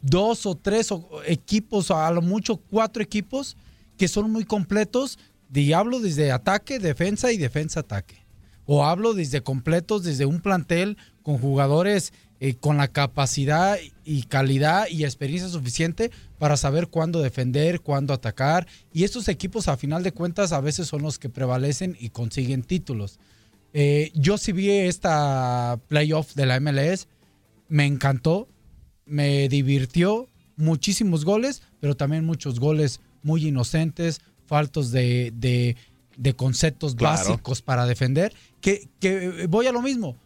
dos 0.00 0.46
o 0.46 0.54
tres 0.54 0.90
equipos, 1.26 1.90
a 1.90 2.08
lo 2.12 2.22
mucho 2.22 2.58
cuatro 2.58 3.02
equipos 3.02 3.56
que 3.98 4.06
son 4.06 4.30
muy 4.30 4.44
completos, 4.44 5.18
y 5.52 5.72
hablo 5.72 5.98
desde 5.98 6.30
ataque, 6.30 6.78
defensa 6.78 7.32
y 7.32 7.38
defensa-ataque. 7.38 8.24
O 8.64 8.84
hablo 8.84 9.12
desde 9.12 9.40
completos, 9.40 10.04
desde 10.04 10.26
un 10.26 10.40
plantel 10.40 10.96
con 11.24 11.38
jugadores 11.38 12.12
eh, 12.38 12.54
con 12.54 12.76
la 12.76 12.88
capacidad 12.88 13.78
y 14.04 14.24
calidad 14.24 14.88
y 14.90 15.04
experiencia 15.04 15.48
suficiente 15.48 16.10
para 16.38 16.58
saber 16.58 16.88
cuándo 16.88 17.22
defender, 17.22 17.80
cuándo 17.80 18.12
atacar. 18.12 18.66
Y 18.92 19.04
estos 19.04 19.28
equipos, 19.28 19.68
a 19.68 19.78
final 19.78 20.02
de 20.02 20.12
cuentas, 20.12 20.52
a 20.52 20.60
veces 20.60 20.86
son 20.86 21.00
los 21.00 21.18
que 21.18 21.30
prevalecen 21.30 21.96
y 21.98 22.10
consiguen 22.10 22.62
títulos. 22.62 23.18
Eh, 23.72 24.10
yo 24.14 24.36
sí 24.36 24.52
vi 24.52 24.70
esta 24.70 25.80
playoff 25.88 26.34
de 26.34 26.44
la 26.44 26.60
MLS, 26.60 27.08
me 27.68 27.86
encantó, 27.86 28.48
me 29.06 29.48
divirtió, 29.48 30.28
muchísimos 30.56 31.24
goles, 31.24 31.62
pero 31.80 31.96
también 31.96 32.26
muchos 32.26 32.60
goles 32.60 33.00
muy 33.22 33.46
inocentes, 33.46 34.20
faltos 34.46 34.90
de, 34.90 35.32
de, 35.34 36.34
conceptos 36.34 36.96
básicos 36.96 37.62
para 37.62 37.86
defender. 37.86 38.34
Que, 38.60 38.88
que 39.00 39.46
voy 39.48 39.66
a 39.66 39.72
lo 39.72 39.80
mismo 39.80 40.16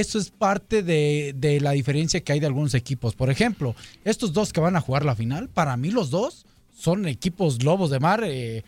eso 0.00 0.18
es 0.18 0.30
parte 0.30 0.82
de, 0.82 1.58
la 1.60 1.72
diferencia 1.72 2.20
que 2.20 2.32
hay 2.32 2.40
de 2.40 2.46
algunos 2.46 2.74
equipos. 2.74 3.14
Por 3.14 3.30
ejemplo, 3.30 3.74
estos 4.04 4.32
dos 4.32 4.52
que 4.52 4.60
van 4.60 4.74
a 4.76 4.80
jugar 4.80 5.04
la 5.04 5.14
final, 5.14 5.48
para 5.48 5.76
mí 5.76 5.90
los 5.90 6.10
dos 6.10 6.46
son 6.74 7.06
equipos 7.06 7.62
lobos 7.62 7.90
de 7.90 8.00
mar, 8.00 8.22
eh, 8.24 8.64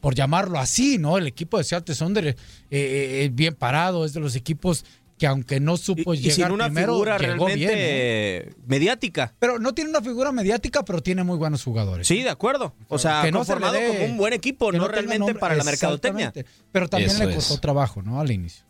por 0.00 0.14
llamarlo 0.14 0.58
así, 0.58 0.98
¿no? 0.98 1.16
El 1.16 1.26
equipo 1.26 1.56
de 1.56 1.64
Seattle 1.64 1.94
Sonder 1.94 2.26
eh, 2.28 2.34
eh, 2.70 3.30
bien 3.32 3.54
parado, 3.54 4.04
es 4.04 4.12
de 4.12 4.20
los 4.20 4.36
equipos 4.36 4.84
que 5.16 5.28
aunque 5.28 5.60
no 5.60 5.76
supo 5.76 6.12
Y, 6.12 6.18
y 6.18 6.20
llegar 6.22 6.34
sin 6.34 6.50
una 6.50 6.64
primero, 6.66 6.94
figura 6.94 7.16
llegó 7.18 7.46
realmente 7.46 7.54
bien, 7.56 7.70
¿eh? 7.76 8.52
mediática. 8.66 9.32
Pero 9.38 9.60
no 9.60 9.72
tiene 9.72 9.90
una 9.90 10.02
figura 10.02 10.32
mediática, 10.32 10.84
pero 10.84 11.00
tiene 11.02 11.22
muy 11.22 11.38
buenos 11.38 11.62
jugadores. 11.62 12.08
Sí, 12.08 12.22
de 12.24 12.30
acuerdo. 12.30 12.74
O 12.88 12.98
sea, 12.98 13.22
Que 13.22 13.30
no 13.30 13.44
se 13.44 13.52
conformado 13.52 13.74
dé- 13.74 13.86
como 13.88 14.04
un 14.06 14.16
buen 14.18 14.32
equipo, 14.32 14.72
no, 14.72 14.88
realmente 14.88 15.20
nombre. 15.20 15.38
para 15.38 15.54
la 15.54 15.62
mercadotecnia. 15.62 16.26
Exactamente. 16.26 16.50
Pero 16.72 16.88
también 16.88 17.10
Eso 17.12 17.24
le 17.24 17.34
costó 17.36 17.54
es. 17.54 17.60
trabajo, 17.60 18.02
¿no? 18.02 18.20
Al 18.20 18.30
inicio. 18.32 18.64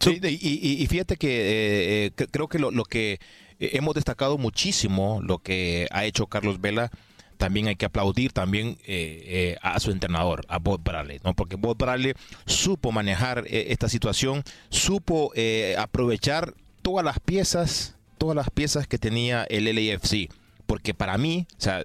Sí, 0.00 0.20
y, 0.22 0.26
y- 0.26 0.82
y 0.82 0.86
fíjate 0.86 1.16
que 1.16 1.28
eh, 1.28 2.06
eh, 2.06 2.10
cre- 2.16 2.28
creo 2.30 2.48
que 2.48 2.58
lo, 2.58 2.70
lo 2.70 2.84
que 2.84 3.14
eh, 3.60 3.70
hemos 3.74 3.94
destacado 3.94 4.38
muchísimo, 4.38 5.20
lo 5.22 5.38
que 5.38 5.88
ha 5.90 6.04
hecho 6.04 6.26
Carlos 6.26 6.60
Vela, 6.60 6.90
también 7.36 7.68
hay 7.68 7.76
que 7.76 7.86
aplaudir 7.86 8.32
también 8.32 8.78
eh, 8.86 9.22
eh, 9.26 9.56
a 9.62 9.78
su 9.80 9.90
entrenador, 9.92 10.44
a 10.48 10.58
Bob 10.58 10.82
Bradley, 10.82 11.20
¿no? 11.24 11.34
Porque 11.34 11.56
Bob 11.56 11.76
Bradley 11.78 12.14
supo 12.46 12.90
manejar 12.92 13.44
eh, 13.46 13.66
esta 13.70 13.88
situación, 13.88 14.42
supo 14.70 15.32
aprovechar 15.78 16.54
todas 16.82 17.04
las 17.04 17.20
piezas, 17.20 17.94
todas 18.18 18.34
las 18.36 18.50
piezas 18.50 18.86
que 18.88 18.98
tenía 18.98 19.44
el 19.44 19.64
LAFC. 19.66 20.30
Porque 20.66 20.94
para 20.94 21.16
mí, 21.16 21.46
o 21.56 21.60
sea, 21.60 21.84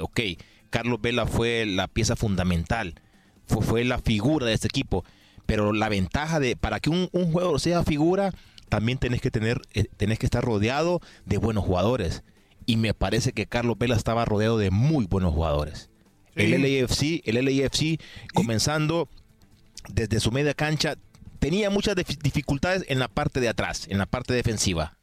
ok, 0.00 0.20
Carlos 0.70 1.00
Vela 1.00 1.26
fue 1.26 1.64
la 1.66 1.86
pieza 1.88 2.16
fundamental, 2.16 2.94
fue, 3.46 3.62
fue 3.62 3.84
la 3.84 3.98
figura 3.98 4.46
de 4.46 4.54
este 4.54 4.66
equipo. 4.68 5.04
Pero 5.46 5.72
la 5.72 5.88
ventaja 5.88 6.40
de, 6.40 6.56
para 6.56 6.80
que 6.80 6.90
un, 6.90 7.08
un 7.12 7.30
jugador 7.32 7.60
sea 7.60 7.84
figura, 7.84 8.32
también 8.68 8.98
tenés 8.98 9.20
que 9.20 9.30
tener, 9.30 9.60
eh, 9.74 9.86
tenés 9.96 10.18
que 10.18 10.26
estar 10.26 10.44
rodeado 10.44 11.00
de 11.24 11.38
buenos 11.38 11.64
jugadores. 11.64 12.22
Y 12.66 12.76
me 12.76 12.94
parece 12.94 13.32
que 13.32 13.46
Carlos 13.46 13.78
Vela 13.78 13.94
estaba 13.96 14.24
rodeado 14.24 14.58
de 14.58 14.70
muy 14.72 15.06
buenos 15.06 15.32
jugadores. 15.32 15.88
El 16.34 16.50
LAFC, 16.62 17.22
el 17.24 17.36
LAFC 17.44 18.00
comenzando 18.34 19.08
desde 19.88 20.20
su 20.20 20.32
media 20.32 20.52
cancha, 20.52 20.96
tenía 21.38 21.70
muchas 21.70 21.94
dif- 21.96 22.18
dificultades 22.20 22.84
en 22.88 22.98
la 22.98 23.08
parte 23.08 23.40
de 23.40 23.48
atrás, 23.48 23.86
en 23.88 23.98
la 23.98 24.06
parte 24.06 24.34
defensiva. 24.34 24.95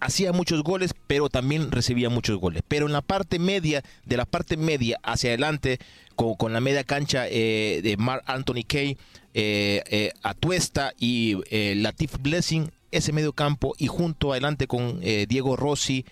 Hacía 0.00 0.32
muchos 0.32 0.62
goles, 0.62 0.94
pero 1.06 1.28
también 1.28 1.70
recibía 1.70 2.08
muchos 2.10 2.38
goles. 2.38 2.62
Pero 2.66 2.86
en 2.86 2.92
la 2.92 3.02
parte 3.02 3.38
media, 3.38 3.82
de 4.04 4.16
la 4.16 4.24
parte 4.24 4.56
media 4.56 4.98
hacia 5.02 5.30
adelante, 5.30 5.78
con, 6.16 6.52
la 6.52 6.60
media 6.60 6.84
cancha 6.84 7.26
eh, 7.28 7.80
de 7.82 7.96
Mark 7.96 8.22
Anthony 8.26 8.64
Kay, 8.66 8.96
eh, 9.36 9.82
eh, 9.90 10.12
Atuesta 10.22 10.92
y 10.96 11.38
eh, 11.50 11.74
Latif 11.76 12.18
Blessing, 12.20 12.70
ese 12.92 13.12
medio 13.12 13.32
campo, 13.32 13.74
y 13.78 13.88
junto 13.88 14.30
adelante 14.30 14.68
con 14.68 15.00
eh, 15.02 15.26
Diego 15.28 15.56
Rossi, 15.56 16.04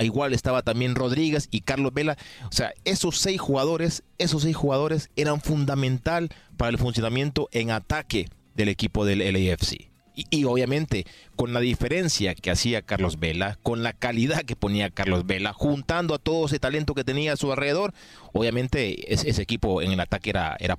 igual 0.00 0.32
estaba 0.32 0.62
también 0.62 0.96
Rodríguez 0.96 1.46
y 1.52 1.60
Carlos 1.60 1.94
Vela. 1.94 2.18
O 2.48 2.52
sea, 2.52 2.74
esos 2.84 3.18
seis 3.18 3.40
jugadores, 3.40 4.02
esos 4.18 4.42
seis 4.42 4.56
jugadores 4.56 5.10
eran 5.14 5.40
fundamental 5.40 6.30
para 6.56 6.70
el 6.70 6.78
funcionamiento 6.78 7.48
en 7.52 7.70
ataque 7.70 8.28
del 8.56 8.68
equipo 8.68 9.04
del 9.04 9.20
LAFC. 9.20 9.93
Y, 10.14 10.44
obviamente, 10.44 11.06
con 11.34 11.52
la 11.52 11.60
diferencia 11.60 12.34
que 12.34 12.52
hacía 12.52 12.82
Carlos 12.82 13.18
Vela, 13.18 13.58
con 13.62 13.82
la 13.82 13.92
calidad 13.92 14.42
que 14.42 14.54
ponía 14.54 14.90
Carlos 14.90 15.26
Vela, 15.26 15.52
juntando 15.52 16.14
a 16.14 16.18
todo 16.18 16.46
ese 16.46 16.60
talento 16.60 16.94
que 16.94 17.02
tenía 17.02 17.32
a 17.32 17.36
su 17.36 17.50
alrededor, 17.50 17.92
obviamente 18.32 19.12
ese, 19.12 19.28
ese 19.28 19.42
equipo 19.42 19.82
en 19.82 19.90
el 19.90 20.00
ataque 20.00 20.30
era, 20.30 20.56
era. 20.60 20.78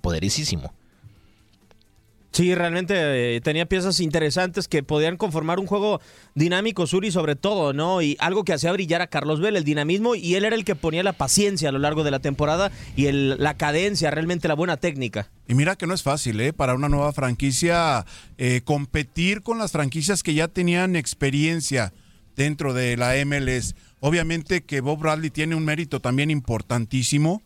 Sí, 2.36 2.54
realmente 2.54 3.38
eh, 3.38 3.40
tenía 3.40 3.66
piezas 3.66 4.02
interesantes 4.02 4.68
que 4.68 4.84
podían 4.84 5.16
conformar 5.16 5.58
un 5.58 5.68
juego 5.68 6.02
dinámico, 6.34 6.86
Suri, 6.86 7.10
sobre 7.10 7.38
todo, 7.38 7.72
¿no? 7.72 8.02
Y 8.02 8.18
algo 8.20 8.44
que 8.44 8.52
hacía 8.52 8.74
brillar 8.74 9.02
a 9.02 9.08
Carlos 9.08 9.40
Vela, 9.40 9.58
el 9.58 9.64
dinamismo, 9.64 10.16
y 10.16 10.36
él 10.36 10.44
era 10.44 10.54
el 10.58 10.66
que 10.66 10.76
ponía 10.76 11.02
la 11.02 11.14
paciencia 11.14 11.70
a 11.70 11.72
lo 11.72 11.80
largo 11.80 12.04
de 12.04 12.12
la 12.12 12.20
temporada 12.20 12.74
y 12.98 13.06
el- 13.06 13.38
la 13.42 13.54
cadencia, 13.56 14.12
realmente 14.12 14.50
la 14.50 14.54
buena 14.54 14.76
técnica. 14.76 15.30
Y 15.48 15.54
mira 15.54 15.78
que 15.78 15.88
no 15.88 15.94
es 15.94 16.04
fácil, 16.04 16.42
¿eh? 16.42 16.52
Para 16.52 16.74
una 16.74 16.90
nueva 16.90 17.14
franquicia 17.14 18.06
eh, 18.38 18.60
competir 18.66 19.42
con 19.42 19.58
las 19.58 19.72
franquicias 19.72 20.22
que 20.22 20.34
ya 20.34 20.50
tenían 20.50 20.98
experiencia 20.98 21.94
dentro 22.36 22.74
de 22.74 22.98
la 22.98 23.16
MLS. 23.16 23.76
Obviamente 24.02 24.62
que 24.66 24.82
Bob 24.82 25.00
Bradley 25.00 25.30
tiene 25.30 25.56
un 25.56 25.64
mérito 25.64 26.02
también 26.02 26.30
importantísimo 26.32 27.42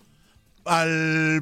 al 0.66 1.42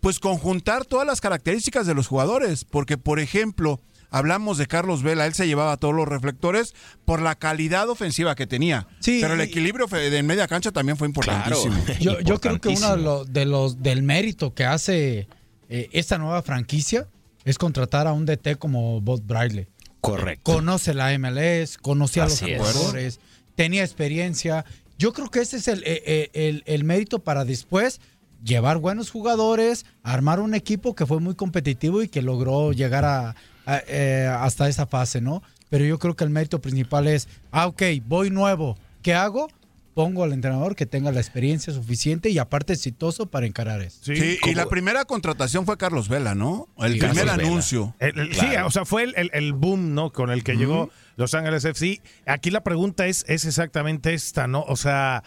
pues 0.00 0.18
conjuntar 0.20 0.84
todas 0.84 1.06
las 1.06 1.20
características 1.20 1.86
de 1.86 1.94
los 1.94 2.06
jugadores, 2.08 2.64
porque 2.64 2.96
por 2.98 3.18
ejemplo, 3.20 3.80
hablamos 4.10 4.56
de 4.58 4.66
Carlos 4.66 5.02
Vela, 5.02 5.26
él 5.26 5.34
se 5.34 5.46
llevaba 5.46 5.76
todos 5.76 5.94
los 5.94 6.06
reflectores 6.08 6.74
por 7.04 7.20
la 7.20 7.34
calidad 7.34 7.88
ofensiva 7.90 8.34
que 8.34 8.46
tenía, 8.46 8.86
Sí, 9.00 9.18
pero 9.20 9.34
el 9.34 9.40
equilibrio 9.40 9.86
en 9.92 10.26
media 10.26 10.46
cancha 10.48 10.70
también 10.72 10.96
fue 10.96 11.06
importantísimo. 11.08 11.74
Yo, 12.00 12.20
yo 12.20 12.40
creo 12.40 12.60
que 12.60 12.68
uno 12.68 12.96
de 12.96 13.02
los, 13.02 13.32
de 13.32 13.44
los 13.44 13.82
del 13.82 14.02
mérito 14.02 14.54
que 14.54 14.64
hace 14.64 15.28
eh, 15.68 15.88
esta 15.92 16.16
nueva 16.18 16.42
franquicia 16.42 17.08
es 17.44 17.58
contratar 17.58 18.06
a 18.06 18.12
un 18.12 18.24
DT 18.26 18.56
como 18.58 19.00
Bob 19.00 19.22
Bradley. 19.24 19.66
Correcto. 20.00 20.52
Conoce 20.54 20.94
la 20.94 21.16
MLS, 21.18 21.76
conocía 21.76 22.24
a 22.24 22.28
los 22.28 22.40
jugadores, 22.40 23.20
tenía 23.56 23.82
experiencia. 23.82 24.64
Yo 24.98 25.12
creo 25.12 25.30
que 25.30 25.40
ese 25.40 25.56
es 25.58 25.68
el, 25.68 25.82
eh, 25.84 26.02
eh, 26.06 26.30
el- 26.34 26.62
el 26.66 26.84
mérito 26.84 27.18
para 27.18 27.44
después 27.44 28.00
llevar 28.42 28.78
buenos 28.78 29.10
jugadores, 29.10 29.86
armar 30.02 30.40
un 30.40 30.54
equipo 30.54 30.94
que 30.94 31.06
fue 31.06 31.20
muy 31.20 31.34
competitivo 31.34 32.02
y 32.02 32.08
que 32.08 32.22
logró 32.22 32.72
llegar 32.72 33.04
a, 33.04 33.30
a, 33.66 33.82
eh, 33.88 34.26
hasta 34.40 34.68
esa 34.68 34.86
fase, 34.86 35.20
¿no? 35.20 35.42
Pero 35.70 35.84
yo 35.84 35.98
creo 35.98 36.16
que 36.16 36.24
el 36.24 36.30
mérito 36.30 36.60
principal 36.60 37.06
es, 37.08 37.28
ah, 37.50 37.66
ok, 37.66 37.82
voy 38.06 38.30
nuevo, 38.30 38.76
¿qué 39.02 39.14
hago? 39.14 39.48
Pongo 39.94 40.22
al 40.22 40.32
entrenador 40.32 40.76
que 40.76 40.86
tenga 40.86 41.10
la 41.10 41.18
experiencia 41.20 41.72
suficiente 41.72 42.30
y 42.30 42.38
aparte 42.38 42.72
exitoso 42.72 43.26
para 43.26 43.46
encarar 43.46 43.82
eso. 43.82 43.98
Sí, 44.02 44.38
y 44.46 44.54
la 44.54 44.66
primera 44.66 45.04
contratación 45.04 45.66
fue 45.66 45.76
Carlos 45.76 46.08
Vela, 46.08 46.36
¿no? 46.36 46.68
El 46.78 46.92
Sí, 46.92 46.98
primer 47.00 47.26
Carlos 47.26 47.46
anuncio. 47.46 47.94
El- 47.98 48.16
el- 48.18 48.34
Sí, 48.34 48.46
o 48.64 48.70
sea, 48.70 48.84
fue 48.84 49.02
el, 49.02 49.14
el- 49.16 49.30
el 49.34 49.52
boom, 49.54 49.94
¿no? 49.94 50.12
Con 50.12 50.30
el 50.30 50.44
que 50.44 50.54
llegó 50.56 50.88
Los 51.16 51.34
Ángeles 51.34 51.64
FC. 51.64 52.00
Aquí 52.26 52.52
la 52.52 52.62
pregunta 52.62 53.08
es, 53.08 53.24
es 53.26 53.44
exactamente 53.44 54.14
esta, 54.14 54.46
¿no? 54.46 54.62
O 54.68 54.76
sea, 54.76 55.24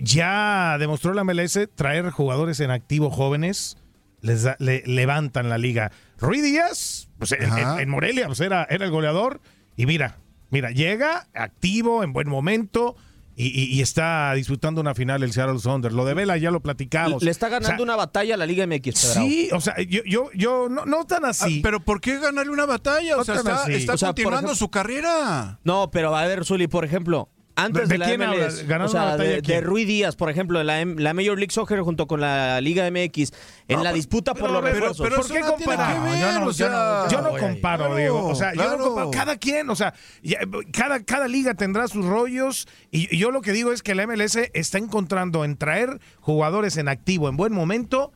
ya 0.00 0.76
demostró 0.78 1.14
la 1.14 1.24
MLS 1.24 1.58
traer 1.74 2.10
jugadores 2.10 2.60
en 2.60 2.70
activo 2.70 3.10
jóvenes, 3.10 3.76
les 4.20 4.42
da- 4.42 4.56
le- 4.58 4.82
levantan 4.86 5.48
la 5.48 5.58
liga. 5.58 5.92
Rui 6.18 6.40
Díaz, 6.40 7.08
pues 7.18 7.32
en, 7.32 7.88
Morelia, 7.88 8.26
pues 8.26 8.40
era, 8.40 8.66
era 8.68 8.84
el 8.86 8.90
goleador. 8.90 9.40
Y 9.76 9.86
mira, 9.86 10.18
mira, 10.50 10.70
llega 10.70 11.28
activo, 11.34 12.02
en 12.02 12.12
buen 12.12 12.28
momento. 12.28 12.96
Y, 13.38 13.48
y- 13.48 13.64
y 13.74 13.82
está 13.82 14.32
disputando 14.32 14.80
una 14.80 14.94
final 14.94 15.22
el 15.22 15.30
Seattle 15.30 15.58
Sounders. 15.58 15.94
Lo 15.94 16.06
de 16.06 16.14
Vela 16.14 16.38
ya 16.38 16.50
lo 16.50 16.60
platicamos. 16.60 17.22
Le 17.22 17.30
está 17.30 17.50
ganando 17.50 17.74
O 17.74 17.76
sea, 17.76 17.82
una 17.82 17.94
batalla 17.94 18.32
a 18.34 18.38
la 18.38 18.46
Liga 18.46 18.66
MX, 18.66 18.94
Pedrao. 19.02 19.26
Sí, 19.26 19.50
o 19.52 19.60
sea, 19.60 19.74
yo, 19.82 20.00
yo, 20.06 20.30
yo 20.34 20.68
no, 20.70 20.86
no 20.86 21.04
tan 21.04 21.26
así. 21.26 21.58
Ah, 21.58 21.60
pero 21.62 21.80
¿por 21.80 22.00
qué 22.00 22.18
ganarle 22.18 22.50
una 22.50 22.64
batalla? 22.64 23.18
O 23.18 23.24
sea, 23.24 23.34
No 23.34 23.40
está, 23.42 23.62
así. 23.64 23.74
está 23.74 23.92
O 23.92 23.98
sea, 23.98 24.08
por 24.08 24.14
continuando 24.14 24.46
ejemplo- 24.52 24.56
su 24.56 24.70
carrera. 24.70 25.60
No, 25.64 25.90
pero 25.90 26.16
a 26.16 26.26
ver, 26.26 26.46
Zuli, 26.46 26.66
por 26.66 26.86
ejemplo, 26.86 27.28
antes 27.56 27.88
¿De- 27.88 27.94
de, 27.94 27.94
de 27.94 27.98
la 27.98 28.06
quién 28.06 28.20
MLS, 28.44 28.64
o 28.84 28.88
sea, 28.88 29.16
de, 29.16 29.40
de 29.40 29.60
Rui 29.62 29.84
Díaz, 29.86 30.14
por 30.14 30.30
ejemplo, 30.30 30.60
en 30.60 30.66
la, 30.66 30.80
M- 30.82 31.00
la 31.02 31.14
Major 31.14 31.38
League 31.38 31.50
Soccer 31.52 31.80
junto 31.80 32.06
con 32.06 32.20
la 32.20 32.60
Liga 32.60 32.88
MX, 32.90 33.32
en 33.66 33.76
No, 33.78 33.82
la 33.82 33.90
pero- 33.90 33.94
disputa 33.94 34.34
por 34.34 34.42
pero- 34.42 34.52
los 34.52 34.62
pero- 34.62 34.74
refuerzos. 34.74 34.98
pero- 35.02 35.16
¿Por 35.16 35.24
eso 35.24 35.34
qué 35.34 35.40
no 35.40 35.52
comparar? 35.54 36.02
ver, 36.02 36.20
yo 36.20 36.32
no- 36.32 36.40
o 36.42 36.48
yo 36.48 36.52
sea, 36.52 36.68
no- 36.68 37.10
Yo 37.10 37.22
no 37.22 37.30
comparo, 37.38 37.78
Claro, 37.84 37.96
Diego. 37.96 38.26
O 38.28 38.34
sea, 38.34 38.54
yo 38.54 38.76
no 38.76 38.84
comparo. 38.84 39.10
Cada 39.10 39.36
quien, 39.38 39.70
o 39.70 39.74
sea, 39.76 39.94
ya, 40.22 40.38
cada, 40.72 41.02
cada 41.02 41.28
liga 41.28 41.54
tendrá 41.54 41.88
sus 41.88 42.04
rollos. 42.04 42.68
Y, 42.90 43.14
y 43.14 43.18
yo 43.18 43.30
lo 43.30 43.40
que 43.40 43.52
digo 43.52 43.72
es 43.72 43.82
que 43.82 43.94
la 43.94 44.02
MLS 44.06 44.50
está 44.54 44.78
encontrando 44.78 45.44
en 45.44 45.56
traer 45.56 45.98
jugadores 46.20 46.76
en 46.76 46.88
activo 46.88 47.28
en 47.30 47.36
buen 47.36 47.52
momento, 47.54 48.12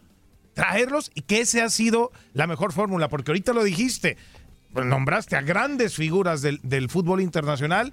traerlos 0.53 1.11
y 1.15 1.23
que 1.23 1.41
ese 1.41 1.63
ha 1.63 1.71
sido 1.71 2.11
la 2.35 2.47
mejor 2.47 2.73
fórmula. 2.73 3.09
Porque 3.09 3.31
ahorita 3.31 3.53
lo 3.55 3.65
dijiste, 3.65 4.17
nombraste 4.75 5.37
a 5.37 5.41
grandes 5.43 5.95
figuras 5.95 6.43
del, 6.43 6.61
del 6.63 6.91
fútbol 6.91 7.21
internacional. 7.21 7.93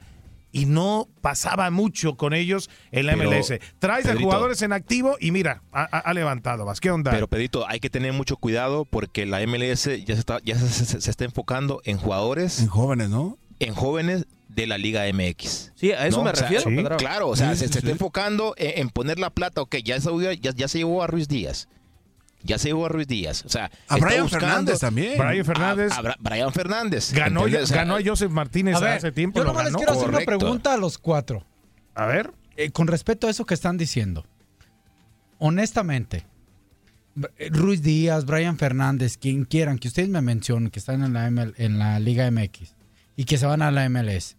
Y 0.51 0.65
no 0.65 1.07
pasaba 1.21 1.69
mucho 1.71 2.15
con 2.15 2.33
ellos 2.33 2.69
en 2.91 3.05
la 3.05 3.15
Pero, 3.15 3.29
MLS. 3.31 3.59
Traes 3.79 4.05
a 4.05 4.09
Pedrito. 4.09 4.23
jugadores 4.25 4.61
en 4.61 4.71
activo 4.73 5.17
y 5.19 5.31
mira, 5.31 5.61
ha, 5.71 5.81
ha- 5.83 5.99
ha 5.99 6.13
levantado. 6.13 6.63
Vas, 6.65 6.79
¿qué 6.79 6.89
onda? 6.89 7.11
Pero 7.11 7.27
Pedrito, 7.27 7.67
hay 7.67 7.79
que 7.79 7.89
tener 7.89 8.13
mucho 8.13 8.37
cuidado 8.37 8.85
porque 8.85 9.25
la 9.25 9.41
MLS 9.45 9.83
ya 10.05 10.13
se 10.15 10.19
está, 10.19 10.39
ya 10.43 10.57
se, 10.57 10.69
se- 10.85 11.01
se 11.01 11.09
está 11.11 11.25
enfocando 11.25 11.81
en 11.83 11.97
jugadores, 11.97 12.59
En 12.59 12.67
jóvenes, 12.67 13.09
¿no? 13.09 13.37
en 13.59 13.73
jóvenes 13.75 14.25
de 14.47 14.67
la 14.67 14.77
Liga 14.77 15.03
MX. 15.11 15.73
Sí, 15.75 15.91
a 15.91 16.07
eso 16.07 16.19
¿no? 16.19 16.23
me 16.23 16.31
O 16.31 16.35
sea, 16.35 16.47
refiero, 16.49 16.69
sí. 16.91 16.95
Claro, 16.97 17.27
o 17.29 17.35
sea, 17.35 17.51
Sí, 17.53 17.59
se, 17.59 17.67
sí, 17.67 17.73
se 17.73 17.79
está 17.79 17.91
enfocando 17.91 18.53
en, 18.57 18.81
en 18.81 18.89
poner 18.89 19.19
la 19.19 19.29
plata. 19.29 19.61
Ok, 19.61 19.75
ya 19.83 19.99
se, 19.99 20.09
ya, 20.41 20.51
ya 20.51 20.67
se 20.67 20.77
llevó 20.79 21.03
a 21.03 21.07
Ruiz 21.07 21.27
Díaz. 21.27 21.67
Ya 22.47 22.57
se 22.57 22.69
llevó 22.69 22.85
a 22.87 22.89
Ruiz 22.89 23.07
Díaz. 23.07 23.43
O 23.45 23.49
sea, 23.49 23.65
A 23.87 23.95
está 23.95 24.07
Brian 24.07 24.23
buscando 24.23 24.47
Fernández 24.47 24.79
también. 24.79 25.17
Brian 25.19 25.45
Fernández 25.45 25.91
A, 25.91 25.97
a 25.97 26.01
Bra- 26.01 26.15
Brian 26.19 26.51
Fernández. 26.53 27.11
ganó, 27.13 27.41
¿entiendes? 27.41 27.63
O 27.63 27.67
sea, 27.67 27.77
ganó 27.77 27.95
a 27.97 27.99
Joseph 28.03 28.31
Martínez 28.31 28.75
A 28.75 28.79
ver, 28.79 28.89
hace 28.93 29.11
tiempo. 29.11 29.37
yo 29.37 29.43
lo 29.43 29.49
nomás 29.51 29.65
les 29.65 29.75
quiero 29.75 29.91
hacer 29.91 30.09
una 30.09 30.19
pregunta 30.19 30.73
a 30.73 30.77
los 30.77 30.97
cuatro. 30.97 31.45
A 31.93 32.05
ver. 32.07 32.31
Eh, 32.55 32.71
con 32.71 32.87
respecto 32.87 33.27
a 33.27 33.29
eso 33.29 33.45
que 33.45 33.53
están 33.53 33.77
diciendo, 33.77 34.25
honestamente, 35.37 36.25
Ruiz 37.51 37.81
Díaz, 37.81 38.25
Brian 38.25 38.57
Fernández, 38.57 39.17
quien 39.17 39.45
quieran, 39.45 39.77
que 39.79 39.87
ustedes 39.87 40.09
me 40.09 40.21
mencionen, 40.21 40.69
que 40.69 40.79
están 40.79 41.03
en 41.03 41.13
la, 41.13 41.29
ML 41.29 41.53
en 41.57 41.79
la 41.79 41.99
Liga 41.99 42.29
MX 42.29 42.75
y 43.15 43.25
que 43.25 43.37
se 43.37 43.45
van 43.45 43.61
a 43.61 43.71
la 43.71 43.89
MLS, 43.89 44.37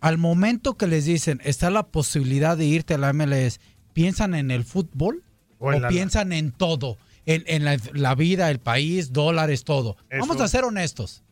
al 0.00 0.16
momento 0.18 0.76
que 0.76 0.86
les 0.86 1.04
dicen, 1.04 1.40
está 1.44 1.70
la 1.70 1.88
posibilidad 1.88 2.56
de 2.56 2.64
irte 2.64 2.94
a 2.94 2.98
la 2.98 3.12
MLS, 3.12 3.60
¿piensan 3.92 4.34
en 4.34 4.50
el 4.50 4.64
fútbol 4.64 5.24
O 5.58 5.66
o, 5.66 5.72
en 5.72 5.82
la- 5.82 5.88
piensan 5.88 6.32
en 6.32 6.52
todo? 6.52 6.96
En, 7.26 7.44
en 7.46 7.64
la, 7.64 7.76
la 7.92 8.14
vida, 8.14 8.50
el 8.50 8.58
país, 8.60 9.12
dólares, 9.12 9.64
todo. 9.64 9.96
Eso. 10.08 10.20
Vamos 10.20 10.40
a 10.40 10.48
ser 10.48 10.64
honestos. 10.64 11.22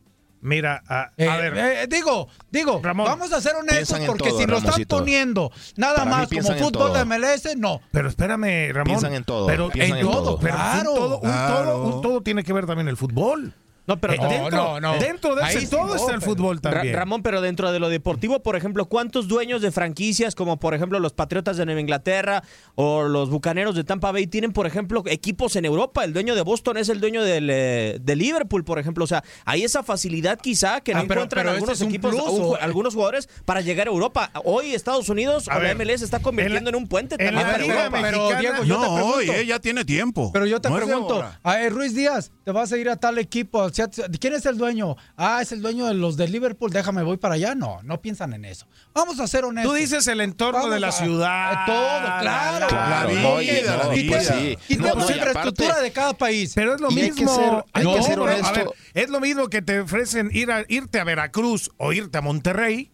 Mira, 0.41 0.85
a, 0.87 1.01
a 1.01 1.13
Eh, 1.17 1.27
ver. 1.51 1.59
eh, 1.59 1.87
digo, 1.91 2.29
digo, 2.51 2.81
Ramón, 2.81 3.07
vamos 3.07 3.33
a 3.33 3.41
ser 3.41 3.57
honestos 3.57 3.99
porque 4.07 4.29
todo, 4.29 4.39
si 4.39 4.47
lo 4.47 4.59
están 4.59 4.85
poniendo 4.85 5.51
nada 5.77 5.97
Para 6.05 6.11
más 6.11 6.29
como 6.29 6.55
fútbol 6.55 6.93
de 6.93 7.05
MLS, 7.05 7.57
no. 7.57 7.81
Pero 7.91 8.09
espérame, 8.09 8.71
Ramón. 8.73 8.85
Piensan 8.87 9.15
en 9.15 9.25
todo, 9.25 9.47
Pero 9.49 9.69
piensan 9.69 9.99
en 9.99 10.05
en 10.07 10.11
todo, 10.13 10.23
todo. 10.25 10.39
pero 10.39 10.55
Claro, 10.55 10.91
un 10.93 10.97
todo, 10.97 11.15
un 11.17 11.21
claro. 11.23 11.65
todo, 11.73 11.97
un 11.97 12.03
todo 12.03 12.21
tiene 12.23 12.45
que 12.45 12.53
ver 12.53 12.67
también 12.67 12.87
el 12.87 12.97
fútbol. 12.97 13.53
No, 13.89 13.99
pero 13.99 14.13
Eh, 14.13 14.19
No, 14.19 14.29
dentro, 14.29 14.51
no, 14.51 14.81
no. 14.81 14.99
dentro 14.99 15.35
de 15.35 15.43
Ahí 15.45 15.57
ese 15.57 15.61
sí 15.67 15.71
todo 15.71 15.97
está 15.97 16.13
el 16.15 16.21
fútbol 16.21 16.61
Ra- 16.63 16.71
también. 16.73 16.95
Ramón, 16.95 17.23
pero 17.23 17.41
dentro 17.41 17.73
de 17.73 17.79
lo 17.81 17.89
deportivo, 17.89 18.41
por 18.43 18.55
ejemplo, 18.55 18.85
¿cuántos 18.87 19.27
dueños 19.29 19.63
de 19.63 19.73
franquicias, 19.73 20.35
como 20.35 20.59
por 20.59 20.75
ejemplo 20.75 21.01
los 21.01 21.15
Patriotas 21.15 21.57
de 21.57 21.65
Nueva 21.65 21.81
Inglaterra 21.81 22.43
o 22.75 23.03
los 23.05 23.31
Bucaneros 23.31 23.75
de 23.75 23.85
Tampa 23.85 24.13
Bay, 24.13 24.27
tienen, 24.27 24.53
por 24.53 24.67
ejemplo, 24.67 25.03
equipos 25.07 25.57
en 25.57 25.65
Europa? 25.65 26.05
El 26.05 26.13
dueño 26.13 26.35
de 26.35 26.43
Boston 26.43 26.77
es 26.77 26.91
el 26.91 27.01
dueño 27.01 27.23
del, 27.25 27.49
eh, 27.51 27.99
de 28.01 28.15
Liverpool, 28.17 28.63
por 28.63 28.79
ejemplo. 28.79 29.05
O 29.05 29.07
sea, 29.07 29.25
hay 29.47 29.65
esa 29.65 29.83
facilidad 29.83 30.39
quizá 30.39 30.83
que 30.83 30.93
no 30.93 31.01
Ah, 31.01 31.05
pero- 31.09 31.21
encuentran 31.23 31.45
pero 31.45 31.51
ese 31.51 31.57
algunos 31.57 31.81
es 31.81 31.87
equipos, 31.89 32.15
un 32.15 32.57
algunos 32.61 32.93
jugadores 32.95 33.29
para 33.47 33.63
llegar 33.63 33.87
a 33.89 33.91
Europa. 33.91 34.31
Hoy 34.45 34.75
Estados 34.75 35.09
Unidos 35.09 35.49
A 35.49 35.57
o 35.57 35.63
la 35.63 35.71
MLS 35.75 36.03
está 36.05 36.21
convirtiendo 36.21 36.69
en, 36.69 36.77
un 36.77 36.89
puente 36.89 37.15
en 37.15 37.19
también 37.35 37.35
la 37.37 37.53
para 37.53 37.59
Liga 37.63 37.75
Europa. 37.87 37.99
Pero, 38.03 38.39
Diego, 38.39 38.65
yo 38.65 38.75
no, 38.77 38.81
te 38.83 38.89
pregunto, 38.95 39.17
hoy 39.17 39.31
eh, 39.31 39.47
ya 39.47 39.59
tiene 39.61 39.85
tiempo. 39.87 40.31
Pero 40.33 40.45
yo 40.45 40.61
te 40.61 40.71
pregunto, 40.71 41.25
a 41.43 41.57
ver, 41.57 41.73
Ruiz 41.73 41.95
Díaz, 41.95 42.31
te 42.45 42.53
vas 42.53 42.71
a 42.71 42.77
ir 42.77 42.91
a 42.91 42.97
tal 42.97 43.17
equipo. 43.19 43.71
¿Quién 44.21 44.35
es 44.35 44.47
el 44.47 44.59
dueño? 44.59 44.97
Ah, 45.17 45.41
es 45.43 45.53
el 45.53 45.63
dueño 45.63 45.87
de 45.87 45.95
los 45.95 46.17
de 46.17 46.27
Liverpool, 46.29 46.71
déjame, 46.73 47.03
voy 47.03 47.17
para 47.17 47.35
allá. 47.35 47.55
No, 47.55 47.81
no 47.85 48.01
piensan 48.01 48.33
en 48.33 48.45
eso. 48.45 48.67
Vamos 48.95 49.21
a 49.21 49.27
ser 49.29 49.45
honestos. 49.45 49.73
Tú 49.73 49.79
dices 49.79 50.07
el 50.09 50.21
entorno 50.21 50.59
Vamos 50.61 50.75
de 50.75 50.81
la 50.81 50.89
a- 50.89 50.93
ciudad. 50.93 51.53
a 51.53 51.67
todo, 51.67 52.21
claro. 52.21 52.67
Claro, 52.69 53.15
La 53.15 53.23
no, 53.23 53.37
vida, 53.39 53.53
y- 53.61 53.63
no, 53.67 53.77
la 53.89 53.97
y 53.97 54.03
vida. 54.03 54.17
pues 54.17 54.27
sí. 54.29 54.59
Y 54.69 54.77
No, 54.77 54.87
y 54.87 54.91
infraestructura 55.13 55.69
aparte- 55.71 55.83
de 55.83 55.93
cada 55.93 56.13
país. 56.15 56.53
Pero 56.55 56.75
es 56.75 56.81
lo 56.81 56.89
hay 56.89 56.95
que 56.97 57.03
mismo. 57.13 57.35
ser- 57.35 57.65
hay 57.73 57.85
No, 57.85 57.95
que 57.95 58.03
ser 58.03 58.19
a 58.19 58.23
honesto. 58.23 58.53
ver, 58.55 58.69
es 58.95 59.11
lo 59.11 59.21
mismo 59.21 59.49
que 59.49 59.63
te 59.63 59.81
ofrecen 59.81 60.31
ir 60.33 60.51
a, 60.51 60.65
irte 60.69 60.99
a 61.01 61.05
Veracruz 61.05 61.71
o 61.77 61.93
irte 61.93 62.19
a 62.19 62.21
Monterrey. 62.21 62.91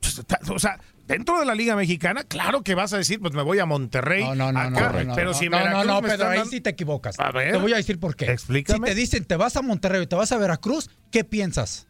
Pues, 0.00 0.22
O 0.50 0.58
sea, 0.60 0.78
dentro 1.08 1.40
de 1.40 1.44
la 1.46 1.54
Liga 1.56 1.74
Mexicana, 1.74 2.22
claro 2.22 2.62
que 2.62 2.74
vas 2.76 2.92
a 2.92 2.98
decir, 2.98 3.18
pues 3.18 3.34
me 3.34 3.42
voy 3.42 3.58
a 3.58 3.66
Monterrey. 3.66 4.22
No, 4.22 4.34
no, 4.36 4.52
no, 4.52 4.60
acá, 4.60 4.92
no, 4.92 5.04
no, 5.04 5.14
pero 5.16 5.30
no, 5.32 5.34
si 5.34 5.46
en 5.46 5.50
no, 5.50 5.58
no, 5.58 5.64
Veracruz 5.64 5.86
no, 5.86 6.02
me 6.02 6.08
están 6.12 6.30
ahí 6.30 6.38
dando- 6.38 6.50
sí 6.52 6.60
te 6.60 6.70
equivocas. 6.70 7.18
A 7.18 7.32
ver. 7.32 7.52
Te 7.52 7.58
voy 7.58 7.72
a 7.72 7.76
decir 7.76 7.98
por 7.98 8.14
qué. 8.14 8.30
Explícame. 8.30 8.86
Si 8.88 8.94
te 8.94 9.00
dicen 9.00 9.24
te 9.24 9.34
vas 9.36 9.56
a 9.56 9.62
Monterrey 9.62 10.02
o 10.02 10.06
te 10.08 10.14
vas 10.14 10.30
a 10.30 10.38
Veracruz, 10.38 10.88
¿qué 11.10 11.24
piensas? 11.24 11.88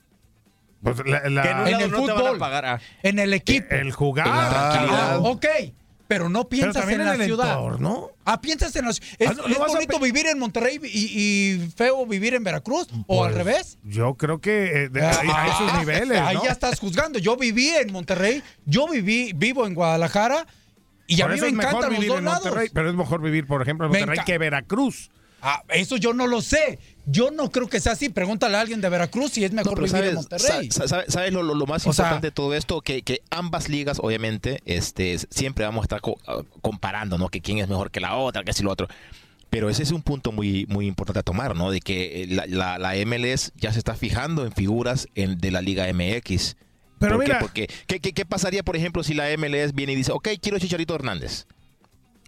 Pues, 0.83 0.97
la- 1.05 1.29
la- 1.29 1.43
Que 1.43 1.51
en 1.73 1.81
el 1.81 1.91
no 1.91 2.05
te 2.05 2.13
van 2.13 2.21
a 2.21 2.23
fútbol. 2.23 2.39
pagar. 2.39 2.65
Ah. 2.65 2.81
En 3.03 3.19
el 3.19 3.35
equipo. 3.35 3.67
el 3.75 3.93
jugar. 3.93 4.27
Ah, 4.31 4.71
tranquilidad. 4.73 5.19
ok, 5.21 5.47
pero 6.09 6.29
no 6.29 6.49
piensas 6.49 6.85
en 6.89 7.01
en, 7.03 7.07
la 7.07 7.15
el 7.15 7.25
ciudad. 7.25 7.53
entorno. 7.53 8.09
Ah, 8.25 8.41
piensas 8.41 8.75
en 8.77 8.87
la 8.87 8.93
ciudad. 8.95 9.09
¿Es, 9.19 9.29
Ah, 9.31 9.35
no, 9.37 9.47
es 9.47 9.59
bonito 9.59 10.01
vivir 10.01 10.27
en 10.27 10.39
Monterrey 10.39 10.81
y, 10.83 10.89
y 11.63 11.71
feo 11.77 12.05
vivir 12.07 12.35
en 12.35 12.43
Veracruz? 12.43 12.89
¿O 13.07 13.23
al 13.25 13.33
Pues, 13.35 13.45
revés? 13.45 13.79
Yo 13.85 14.15
creo 14.15 14.41
que 14.41 14.85
eh, 14.85 14.89
de- 14.89 15.03
a, 15.05 15.11
a 15.11 15.47
esos 15.47 15.73
Ah, 15.73 15.77
niveles. 15.81 16.19
Ahí 16.19 16.37
¿no? 16.37 16.45
ya 16.45 16.51
estás 16.51 16.81
juzgando. 16.81 17.19
Yo 17.19 17.37
viví 17.37 17.69
en 17.69 17.93
Monterrey, 17.93 18.43
yo 18.65 18.89
viví, 18.89 19.33
vivo 19.37 19.67
en 19.67 19.75
Guadalajara 19.75 20.47
y 21.07 21.21
a 21.23 21.29
mí 21.29 21.41
me 21.41 21.49
encantan 21.49 21.93
los 21.95 22.07
dos 22.07 22.19
en 22.19 22.25
lados. 22.25 22.49
Pero 22.73 22.89
es 22.91 22.97
mejor 22.97 23.21
vivir, 23.23 23.47
por 23.47 23.63
ejemplo, 23.63 23.87
en 23.87 23.93
Monterrey 23.93 24.19
que 24.27 24.39
Veracruz. 24.39 25.11
Ah, 25.41 25.63
eso 25.69 25.97
yo 25.97 26.13
no 26.13 26.27
lo 26.27 26.41
sé. 26.43 26.79
Yo 27.07 27.31
no 27.31 27.51
creo 27.51 27.69
que 27.69 27.81
sea 27.81 27.93
así. 27.93 28.09
Pregúntale 28.09 28.57
a 28.57 28.61
alguien 28.61 28.81
de 28.81 28.89
Veracruz 28.89 29.33
si 29.33 29.45
es 29.45 29.53
No, 29.53 29.57
mejor 29.63 29.75
pero 29.75 29.87
vivir 29.87 29.97
en 30.11 30.23
sabes, 30.23 30.31
Monterrey. 30.49 30.71
sa- 30.71 30.89
sa- 30.89 31.05
sabes 31.09 31.33
lo, 31.33 31.43
lo- 31.43 31.55
lo 31.55 31.67
más 31.67 31.87
O 31.87 31.93
sea- 31.93 32.05
importante 32.05 32.27
de 32.27 32.31
todo 32.33 32.55
esto, 32.55 32.81
que, 32.81 33.03
que 33.03 33.23
ambas 33.31 33.69
ligas, 33.69 33.99
obviamente, 34.03 34.61
este, 34.67 35.17
siempre 35.31 35.65
vamos 35.65 35.83
a 35.83 35.85
estar 35.85 36.01
co- 36.01 36.19
ah, 36.27 36.43
comparando, 36.61 37.17
¿no? 37.19 37.29
Que 37.29 37.41
quién 37.41 37.59
es 37.59 37.69
mejor 37.69 37.91
que 37.91 38.01
la 38.01 38.17
otra, 38.17 38.43
que 38.45 38.53
si 38.53 38.63
lo 38.63 38.71
otro. 38.73 38.89
Pero 39.49 39.71
ese 39.71 39.83
es 39.83 39.93
un 39.93 40.03
punto 40.03 40.33
muy, 40.33 40.67
muy 40.69 40.87
importante 40.87 41.21
a 41.21 41.23
tomar, 41.23 41.57
¿no? 41.57 41.71
De 41.71 41.81
que 41.81 42.25
eh, 42.25 42.27
la, 42.29 42.45
la- 42.47 42.79
la 42.79 42.95
MLS 42.97 43.53
ya 43.57 43.73
se 43.73 43.79
está 43.79 43.95
fijando 43.95 44.45
en 44.45 44.53
figuras 44.53 45.09
en- 45.15 45.39
de 45.39 45.51
la 45.51 45.63
Liga 45.63 45.87
MX. 45.89 46.57
Pero 46.99 47.15
¿Por 47.15 47.25
qué? 47.25 47.29
mira- 47.29 47.39
Porque, 47.41 47.69
¿qué, 47.87 48.01
qué, 48.01 48.13
qué 48.13 48.27
pasaría, 48.27 48.63
por 48.65 48.77
ejemplo, 48.77 49.03
si 49.05 49.15
la 49.15 49.31
MLS 49.31 49.73
viene 49.73 49.93
y 49.93 49.97
dice, 49.97 50.11
ok, 50.13 50.29
quiero 50.43 50.59
Chicharito 50.59 50.95
Hernández? 50.97 51.47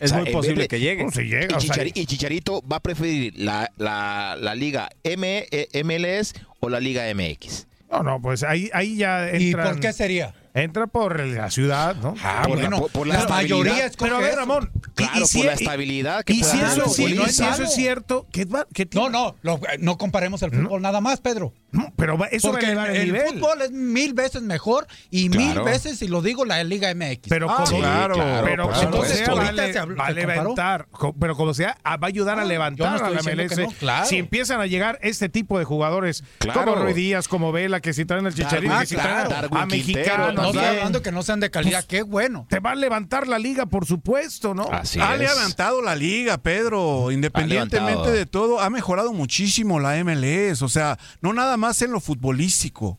Es 0.00 0.11
O 0.11 0.14
sea, 0.14 0.25
muy 0.25 0.33
posible 0.33 0.62
de- 0.62 0.69
que 0.69 0.80
llegue. 0.80 0.99
¿Cómo 1.02 1.12
se 1.12 1.25
llega? 1.25 1.47
Y, 1.50 1.54
O 1.54 1.61
sea, 1.61 1.75
Chichari- 1.75 1.92
y 1.95 2.07
Chicharito 2.07 2.62
va 2.66 2.76
a 2.76 2.80
preferir 2.80 3.35
la, 3.37 3.71
la, 3.76 4.37
la 4.40 4.54
Liga 4.54 4.88
M, 5.04 5.47
eh, 5.50 5.69
MLS 5.85 6.35
o 6.61 6.69
la 6.71 6.80
Liga 6.80 7.04
MX. 7.14 7.66
No, 7.90 8.02
no, 8.02 8.21
pues 8.23 8.42
ahí, 8.42 8.71
ahí 8.73 8.97
ya 8.97 9.30
¿Y 9.37 9.52
entran- 9.52 9.73
por 9.73 9.80
qué 9.80 9.92
sería? 9.92 10.35
Entra 10.54 10.87
por 10.88 11.21
la 11.21 11.50
ciudad, 11.50 11.95
¿no? 11.97 12.14
Ah, 12.25 12.42
Por 12.47 12.57
la- 12.57 12.62
bueno, 12.62 12.78
por- 12.80 12.90
por 12.90 13.07
la 13.07 13.20
la, 13.20 13.29
mayoría 13.29 13.85
escoge 13.87 14.09
Pero 14.11 14.16
a 14.16 14.20
ver, 14.20 14.31
eso. 14.31 14.38
Ramón. 14.40 14.70
Y- 15.01 15.07
Claro, 15.07 15.25
y 15.25 15.29
si- 15.29 15.39
por 15.39 15.47
la 15.47 15.53
y- 15.53 15.55
estabilidad 15.57 16.25
que 16.25 16.33
Y 16.33 16.45
si 16.45 16.59
eso, 16.61 16.89
si 16.89 17.05
eso 17.05 17.63
es 17.65 17.75
cierto, 17.75 18.27
¿qué, 18.33 18.45
va- 18.45 18.67
qué 18.73 18.85
No, 18.85 18.89
tiene? 18.91 19.11
no, 19.11 19.37
lo- 19.43 19.61
no 19.79 19.99
comparemos 19.99 20.43
el 20.43 20.51
fútbol 20.51 20.83
nada 20.83 21.01
más, 21.01 21.21
Pedro. 21.21 21.53
No, 21.73 21.93
pero 21.97 22.19
va- 22.19 22.27
eso 22.27 22.51
Porque 22.51 22.75
va 22.75 22.83
a 22.83 22.87
elevar 22.87 22.91
el, 22.91 22.97
el, 22.97 23.07
nivel. 23.13 23.29
fútbol 23.35 23.63
es 23.63 23.71
mil 23.71 24.13
veces 24.13 24.43
mejor 24.43 24.87
y 25.11 25.29
mil 25.29 25.61
veces, 25.61 26.03
y 26.03 26.09
lo 26.09 26.21
digo, 26.21 26.45
la 26.45 26.63
Liga 26.65 26.91
MX. 26.95 27.29
Pero 27.29 27.49
Ah, 27.51 27.55
como, 27.55 27.67
sí, 27.69 27.77
claro, 27.77 28.15
pero 28.45 28.75
sea, 28.75 28.91
va, 28.91 29.43
a 29.43 29.47
Ahorita 29.47 29.53
le- 29.67 29.73
se 29.73 29.79
habló- 29.79 29.97
va 29.97 30.07
a 30.07 30.09
se 30.09 30.15
comparó. 30.15 30.43
levantar, 30.43 30.89
pero 31.21 31.37
como 31.37 31.55
sea, 31.55 31.77
ah, 31.85 31.97
va 31.97 32.07
a 32.07 32.09
ayudar 32.09 32.39
a 32.39 32.43
Ah, 32.43 32.45
levantar 32.45 32.99
no 33.01 33.07
a 33.07 33.11
la 33.11 33.21
MLS. 33.23 33.57
no, 33.63 33.69
claro. 33.79 34.07
Si 34.07 34.17
empiezan 34.19 34.61
a 34.61 34.67
llegar 34.67 34.99
este 35.03 35.29
tipo 35.29 35.59
de 35.59 35.65
jugadores 35.65 36.25
Claro. 36.39 36.65
como 36.65 36.83
Ruiz 36.83 36.97
Díaz, 36.97 37.29
como 37.29 37.53
Vela, 37.53 37.81
que 37.81 37.93
si 37.93 38.05
traen 38.05 38.27
el 38.27 38.35
Chicharito, 38.35 38.77
que 38.81 38.87
si 38.87 38.97
traen 38.97 39.33
a 39.53 39.67
mexicanos, 39.67 40.35
no 40.35 40.47
estoy 40.47 40.65
hablando 40.65 41.03
que 41.03 41.13
no 41.13 41.23
sean 41.23 41.39
de 41.39 41.51
calidad, 41.51 41.79
Pues, 41.79 41.87
qué 41.87 42.03
bueno. 42.03 42.47
te 42.51 42.59
va 42.59 42.73
a 42.73 42.75
levantar 42.75 43.29
la 43.29 43.39
liga, 43.39 43.67
por 43.67 43.87
supuesto, 43.87 44.55
¿no? 44.55 44.69
Así 44.73 44.89
ha 44.98 45.14
es. 45.14 45.20
levantado 45.20 45.83
la 45.83 45.94
liga, 45.94 46.38
Pedro. 46.38 47.11
Independientemente 47.12 48.11
de 48.11 48.26
todo, 48.26 48.61
ha 48.61 48.70
mejorado 48.70 49.12
muchísimo 49.12 49.79
la 49.79 50.03
MLS. 50.03 50.62
O 50.62 50.68
sea, 50.68 50.98
no 51.20 51.33
nada 51.33 51.57
más 51.57 51.81
en 51.83 51.92
lo 51.92 52.00
futbolístico. 52.00 52.98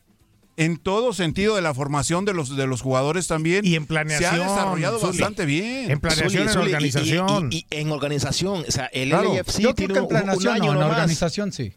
En 0.58 0.76
todo 0.76 1.14
sentido 1.14 1.56
de 1.56 1.62
la 1.62 1.72
formación 1.72 2.24
de 2.26 2.34
los, 2.34 2.54
de 2.56 2.66
los 2.66 2.82
jugadores 2.82 3.26
también. 3.26 3.64
Y 3.64 3.74
en 3.74 3.86
planeación, 3.86 4.30
Se 4.34 4.42
ha 4.42 4.48
desarrollado 4.48 4.98
Zuli. 4.98 5.08
bastante 5.18 5.46
bien. 5.46 5.90
En 5.90 5.98
planeación, 5.98 6.30
Zuli, 6.30 6.42
en 6.42 6.48
Zuli, 6.50 6.64
y- 6.64 6.70
y- 6.70 6.74
organización. 6.74 7.48
Y, 7.52 7.56
y 7.56 7.66
en 7.70 7.90
organización. 7.90 8.64
O 8.68 8.70
sea, 8.70 8.86
el 8.92 9.08
Claro. 9.08 9.30
Creo 9.30 9.74
tiene 9.74 9.92
que 9.94 9.98
en 9.98 10.02
un- 10.04 10.08
planeación 10.08 10.54
un 10.56 10.62
año 10.62 10.64
no, 10.66 10.72
en 10.72 10.78
nomás. 10.80 10.96
organización 10.98 11.52
sí. 11.52 11.72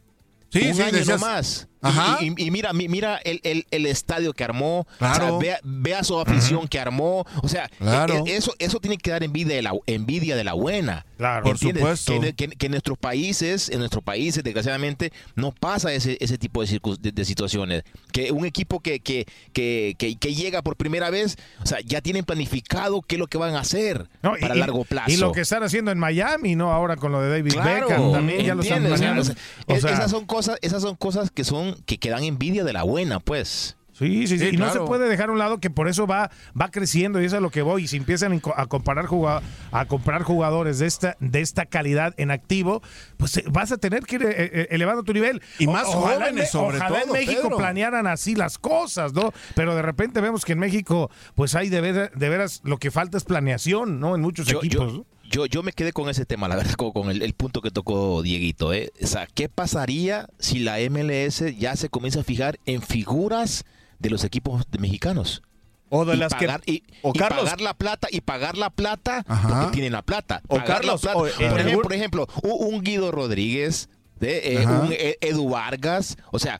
sí, 0.51 0.67
un 0.67 0.75
sí, 0.75 0.82
año 0.82 0.91
decías- 0.91 1.19
nomás. 1.21 1.67
Y- 1.86 1.88
Ajá. 1.88 2.17
Y, 2.21 2.34
y 2.48 2.52
mira, 2.52 2.74
mi- 2.74 2.88
mira 2.88 3.17
el, 3.24 3.39
el- 3.43 3.65
el 3.71 3.86
estadio 3.86 4.34
que 4.34 4.43
armó. 4.43 4.88
Claro. 4.98 5.26
O 5.26 5.30
sea, 5.30 5.38
vea, 5.39 5.60
vea 5.63 6.04
su 6.04 6.19
afición 6.19 6.67
que 6.67 6.80
armó. 6.80 7.26
O 7.43 7.48
sea, 7.48 7.69
Claro. 7.80 8.24
e- 8.26 8.32
e- 8.32 8.36
eso, 8.38 8.54
eso 8.60 8.80
tiene 8.80 8.98
que 8.98 9.12
dar 9.12 9.24
envidia 9.24 9.56
de 9.56 9.62
la, 9.62 9.74
envidia 9.86 10.36
de 10.36 10.43
la 10.43 10.54
buena. 10.54 11.06
Claro. 11.17 11.43
Por 11.43 11.52
¿Entiendes? 11.54 11.82
supuesto. 12.00 12.21
Que, 12.21 12.34
que- 12.34 12.56
que 12.58 12.65
en 12.65 12.71
nuestros 12.71 12.98
países, 12.98 13.69
en 13.69 13.80
nuestros 13.80 14.04
países, 14.04 14.43
desgraciadamente, 14.43 15.12
no 15.36 15.52
pasa 15.52 15.93
ese, 15.93 16.17
ese 16.19 16.38
tipo 16.38 16.62
de, 16.62 16.67
circun- 16.67 16.98
de- 17.00 17.12
de 17.12 17.26
situaciones. 17.26 17.84
Que 18.12 18.32
un 18.32 18.45
equipo 18.45 18.80
que, 18.82 19.00
que, 19.00 19.26
que, 19.54 19.95
que- 19.98 20.15
que 20.17 20.34
llega 20.36 20.62
por 20.62 20.76
primera 20.76 21.10
vez, 21.10 21.38
o 21.63 21.65
sea, 21.65 21.80
ya 21.86 22.02
tienen 22.02 22.26
planificado 22.26 23.02
qué 23.02 23.15
es 23.15 23.19
lo 23.19 23.28
que 23.28 23.38
van 23.38 23.56
a 23.56 23.60
hacer 23.60 24.08
No, 24.24 24.38
y- 24.38 24.41
para 24.41 24.56
y- 24.56 24.60
largo 24.60 24.84
plazo. 24.84 25.12
Y 25.12 25.17
lo 25.17 25.32
que 25.32 25.41
están 25.41 25.63
haciendo 25.63 25.91
en 25.91 26.00
Miami, 26.00 26.56
¿no? 26.56 26.71
Ahora 26.71 26.95
con 26.98 27.12
lo 27.12 27.21
de 27.21 27.30
David 27.30 27.54
Claro, 27.54 27.88
Beckham 27.88 28.12
también 28.12 28.45
ya 28.45 28.56
lo 28.56 28.62
están 28.62 28.78
¿entiendes? 28.86 29.00
planeando. 29.00 29.21
O 29.21 29.26
sea, 29.26 29.36
O 29.67 29.74
es- 29.76 29.82
sea, 29.82 29.91
esas 29.91 30.12
son 30.12 30.26
cosas, 30.26 30.58
esas 30.62 30.82
son 30.82 30.95
cosas 30.95 31.32
que 31.32 31.43
son 31.43 31.75
que, 31.86 31.98
que 31.98 32.10
dan 32.10 32.24
envidia 32.24 32.64
de 32.64 32.74
la 32.74 32.84
buena, 32.84 33.20
pues. 33.20 33.78
Sí, 33.98 34.28
sí, 34.28 34.38
sí. 34.38 34.50
Sí, 34.50 34.56
y 34.56 34.58
no 34.58 34.70
se 34.74 34.82
puede 34.82 35.08
dejar 35.08 35.30
a 35.30 35.32
un 35.32 35.38
lado 35.40 35.60
que 35.62 35.70
por 35.70 35.88
eso 35.88 36.06
va, 36.06 36.30
va 36.60 36.70
creciendo 36.70 37.22
y 37.22 37.26
eso 37.26 37.38
es 37.38 37.40
a 37.40 37.42
lo 37.42 37.50
que 37.50 37.62
voy. 37.62 37.86
Y 37.86 37.88
si 37.88 37.96
empiezan 37.96 38.34
en 38.34 38.42
a 38.58 38.66
comparar 38.66 39.06
jugado- 39.06 39.42
a 39.72 39.86
comprar 39.86 40.24
jugadores 40.24 40.80
de 40.80 40.86
esta, 40.88 41.16
de 41.22 41.40
esta 41.40 41.66
calidad 41.66 42.14
en 42.18 42.30
activo, 42.30 42.82
pues 43.16 43.38
eh, 43.38 43.46
vas 43.50 43.72
a 43.72 43.78
tener 43.78 44.02
que 44.04 44.16
ir 44.18 44.24
eh, 44.24 44.34
eh, 44.38 44.68
elevando 44.72 45.04
tu 45.04 45.14
nivel. 45.14 45.42
Y 45.60 45.68
más 45.68 45.86
ojalá 45.88 46.26
en 46.28 46.32
jóvenes, 46.34 46.52
sobre 46.52 46.76
ojalá 46.78 46.98
en 46.98 47.04
todo, 47.06 47.14
México 47.14 47.42
Pedro. 47.44 47.58
planearan 47.58 48.06
así 48.06 48.36
las 48.36 48.58
cosas, 48.58 49.14
¿no? 49.14 49.32
Pero 49.56 49.76
de 49.76 49.82
repente 49.82 50.20
vemos 50.20 50.44
que 50.44 50.52
en 50.52 50.60
México, 50.60 51.10
pues 51.36 51.56
hay 51.56 51.70
de, 51.70 51.80
ver- 51.80 52.12
de 52.14 52.30
veras 52.30 52.60
lo 52.66 52.76
que 52.80 52.92
falta 52.92 53.18
es 53.18 53.24
planeación, 53.24 54.02
¿no? 54.02 54.14
En 54.16 54.20
muchos 54.22 54.46
Yo, 54.46 54.58
equipos. 54.58 54.92
yo, 54.94 55.06
yo, 55.30 55.46
yo 55.46 55.64
me 55.64 55.74
quedé 55.74 55.94
con 55.94 56.10
ese 56.10 56.26
tema, 56.26 56.48
la 56.48 56.56
verdad, 56.56 56.74
con, 56.94 57.10
el, 57.10 57.22
el 57.22 57.34
punto 57.34 57.62
que 57.62 57.72
tocó 57.72 58.22
Dieguito. 58.22 58.74
¿eh? 58.74 58.92
O 59.02 59.08
sea, 59.08 59.28
¿qué 59.28 59.50
pasaría 59.50 60.28
si 60.40 60.60
la 60.60 60.78
MLS 60.90 61.44
ya 61.58 61.76
se 61.76 61.90
comienza 61.90 62.22
a 62.22 62.24
fijar 62.24 62.60
en 62.66 62.82
figuras 62.82 63.66
de 64.00 64.10
los 64.10 64.24
equipos 64.24 64.64
de 64.72 64.80
mexicanos? 64.80 65.42
O 65.90 66.04
de 66.04 66.16
y 66.16 66.18
las 66.18 66.34
que. 66.34 66.48
y, 66.66 66.84
o 67.04 67.12
y 67.14 67.20
Carlos. 67.20 67.44
pagar 67.44 67.62
la 67.62 67.74
plata 67.76 68.08
y 68.12 68.22
pagar 68.22 68.58
la 68.58 68.70
plata 68.70 69.24
Ajá. 69.28 69.62
porque 69.62 69.74
tienen 69.74 69.94
la 69.94 70.02
plata. 70.02 70.42
O 70.48 70.56
Pagar 70.58 70.78
Carlos, 70.78 71.02
plata. 71.02 71.18
o 71.18 71.28
en 71.28 71.34
por, 71.34 71.60
ejemplo, 71.60 71.82
por 71.82 71.94
ejemplo, 71.94 72.28
un, 72.44 72.82
Guido 72.82 73.12
Rodríguez, 73.12 73.90
de, 74.20 74.56
eh, 74.56 74.66
un 74.66 74.94
Edu 75.22 75.50
Vargas, 75.50 76.18
o 76.32 76.40
sea, 76.40 76.60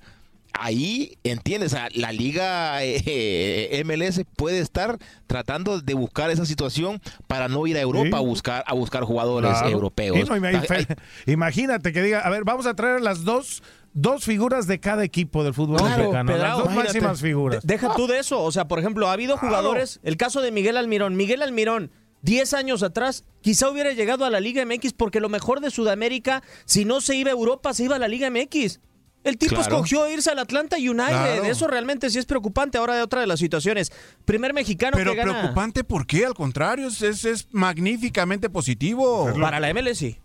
ahí, 0.60 1.18
¿entiendes? 1.24 1.74
O 1.74 1.76
sea, 1.76 1.90
la 1.94 2.12
liga 2.12 2.84
eh, 2.84 3.82
MLS 3.86 4.22
puede 4.36 4.60
estar 4.60 4.98
tratando 5.28 5.80
de 5.82 5.94
buscar 5.94 6.30
esa 6.32 6.46
situación 6.46 7.02
para 7.28 7.48
no 7.48 7.66
ir 7.68 7.78
a 7.78 7.82
Europa 7.82 8.10
Sí. 8.10 8.16
a 8.16 8.20
buscar 8.20 8.64
a 8.68 8.74
buscar 8.74 9.04
jugadores 9.04 9.52
Claro. 9.52 9.70
europeos. 9.70 10.30
No, 10.30 10.36
imagínate 11.28 11.92
que 11.94 12.02
diga, 12.02 12.20
a 12.22 12.30
ver, 12.30 12.44
vamos 12.44 12.66
a 12.66 12.74
traer 12.76 13.02
las 13.02 13.24
dos, 13.24 13.64
dos 13.94 14.24
figuras 14.24 14.68
de 14.68 14.80
cada 14.80 15.04
equipo 15.04 15.44
del 15.44 15.54
fútbol 15.54 15.78
Claro, 15.78 15.98
mexicano. 15.98 16.32
Pedrao, 16.32 16.48
las 16.48 16.58
dos 16.58 16.66
imagínate. 16.74 16.94
máximas 17.02 17.22
figuras. 17.22 17.66
De- 17.66 17.74
Deja 17.74 17.94
tú 17.96 18.08
de 18.08 18.20
eso. 18.20 18.42
O 18.44 18.52
sea, 18.52 18.68
por 18.68 18.80
ejemplo, 18.80 19.08
ha 19.10 19.14
habido 19.14 19.38
jugadores. 19.38 20.00
El 20.04 20.18
caso 20.18 20.42
de 20.42 20.52
Miguel 20.52 20.78
Almirón. 20.78 21.16
Miguel 21.16 21.42
Almirón 21.42 21.92
10 22.22 22.54
años 22.54 22.82
atrás, 22.82 23.24
quizá 23.42 23.70
hubiera 23.70 23.92
llegado 23.94 24.26
a 24.26 24.30
la 24.32 24.40
Liga 24.40 24.66
MX 24.66 24.94
porque 24.94 25.20
lo 25.20 25.30
mejor 25.30 25.60
de 25.62 25.70
Sudamérica, 25.70 26.42
si 26.66 26.84
no 26.84 27.00
se 27.02 27.16
iba 27.16 27.30
a 27.30 27.34
Europa, 27.34 27.74
se 27.74 27.84
iba 27.84 27.98
a 27.98 28.00
la 28.00 28.08
Liga 28.08 28.30
MX. 28.32 28.80
El 29.26 29.38
tipo 29.38 29.56
Claro. 29.56 29.64
escogió 29.76 30.10
irse 30.10 30.30
al 30.32 30.40
Atlanta 30.40 30.78
United. 30.78 30.96
Claro. 31.08 31.44
Eso 31.46 31.68
realmente 31.68 32.10
sí 32.10 32.20
es 32.20 32.26
preocupante. 32.26 32.78
Ahora 32.78 32.96
de 32.96 33.02
otra 33.02 33.20
de 33.22 33.28
las 33.28 33.40
situaciones. 33.40 33.92
Primer 34.24 34.54
mexicano 34.54 34.96
Pero 34.96 35.12
que 35.12 35.18
gana 35.18 35.34
preocupante, 35.40 35.84
¿por 35.84 36.06
qué? 36.08 36.26
Al 36.26 36.34
contrario, 36.36 36.88
es, 36.88 37.02
es, 37.02 37.48
magníficamente 37.52 38.50
positivo. 38.50 39.32
para 39.42 39.60
la 39.60 39.70
MLS 39.74 39.98
sí. 39.98 40.18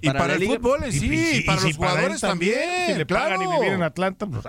Y 0.00 0.08
para, 0.10 0.34
el 0.34 0.40
Liga- 0.40 0.56
fútbol, 0.56 0.80
sí, 0.92 1.38
y, 1.38 1.40
para 1.42 1.60
los 1.60 1.76
jugadores 1.76 2.20
también. 2.20 2.58
Si 2.88 2.94
le 2.94 3.06
pagan 3.06 3.40
y 3.40 3.44
claro. 3.44 3.60
vivir 3.60 3.72
en 3.74 3.82
Atlanta, 3.82 4.26
pues, 4.26 4.44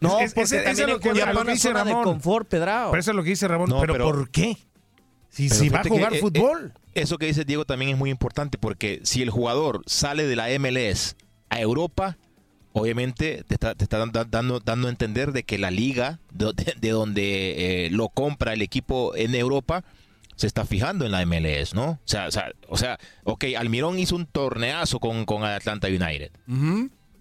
No, 0.00 0.20
es- 0.20 0.32
porque 0.32 0.44
es- 0.44 0.78
lo 0.80 0.98
que, 1.00 1.10
dice 1.52 1.68
de 1.68 1.74
Ramón. 1.74 2.04
confort, 2.04 2.48
Pedrao. 2.48 2.90
Pero 2.90 3.00
eso 3.00 3.10
es 3.10 3.16
lo 3.16 3.22
que 3.22 3.30
dice 3.30 3.48
Ramón. 3.48 3.68
No, 3.68 3.80
pero, 3.80 3.94
pero- 3.94 4.04
¿por 4.06 4.30
qué? 4.30 4.56
Si, 5.30 5.48
Pero 5.48 5.60
si 5.60 5.68
va 5.68 5.80
a 5.80 5.82
que, 5.82 5.88
jugar 5.90 6.14
eh, 6.14 6.20
fútbol. 6.20 6.72
eh, 6.94 7.02
eso 7.02 7.18
que 7.18 7.26
dice 7.26 7.44
Diego 7.44 7.64
también 7.64 7.90
es 7.92 7.98
muy 7.98 8.10
importante 8.10 8.56
porque 8.58 9.00
si 9.04 9.22
el 9.22 9.30
jugador 9.30 9.82
sale 9.86 10.26
de 10.26 10.36
la 10.36 10.48
MLS 10.50 11.16
a 11.50 11.60
Europa, 11.60 12.16
obviamente 12.80 13.44
te 13.46 13.54
está, 13.54 13.74
te 13.74 13.84
está 13.84 13.98
dan- 13.98 14.12
dando, 14.30 14.60
dando 14.60 14.86
a 14.88 14.90
entender 14.90 15.32
de 15.32 15.42
que 15.42 15.58
la 15.58 15.70
liga 15.70 16.18
de, 16.32 16.52
de- 16.54 16.74
de 16.80 16.90
donde 16.90 17.86
eh, 17.86 17.90
lo 17.90 18.08
compra 18.08 18.52
el 18.52 18.62
equipo 18.62 19.14
en 19.16 19.34
Europa 19.34 19.84
se 20.36 20.46
está 20.46 20.64
fijando 20.64 21.04
en 21.04 21.10
la 21.12 21.24
MLS, 21.26 21.74
¿no? 21.74 21.90
O 21.90 21.98
sea, 22.04 22.28
o 22.28 22.30
sea, 22.30 22.52
o 22.68 22.76
sea 22.76 22.98
ok, 23.24 23.44
Almirón 23.58 23.98
hizo 23.98 24.14
un 24.14 24.24
torneazo 24.26 25.00
con, 25.00 25.24
con 25.24 25.42
Atlanta 25.44 25.88
United. 25.88 26.30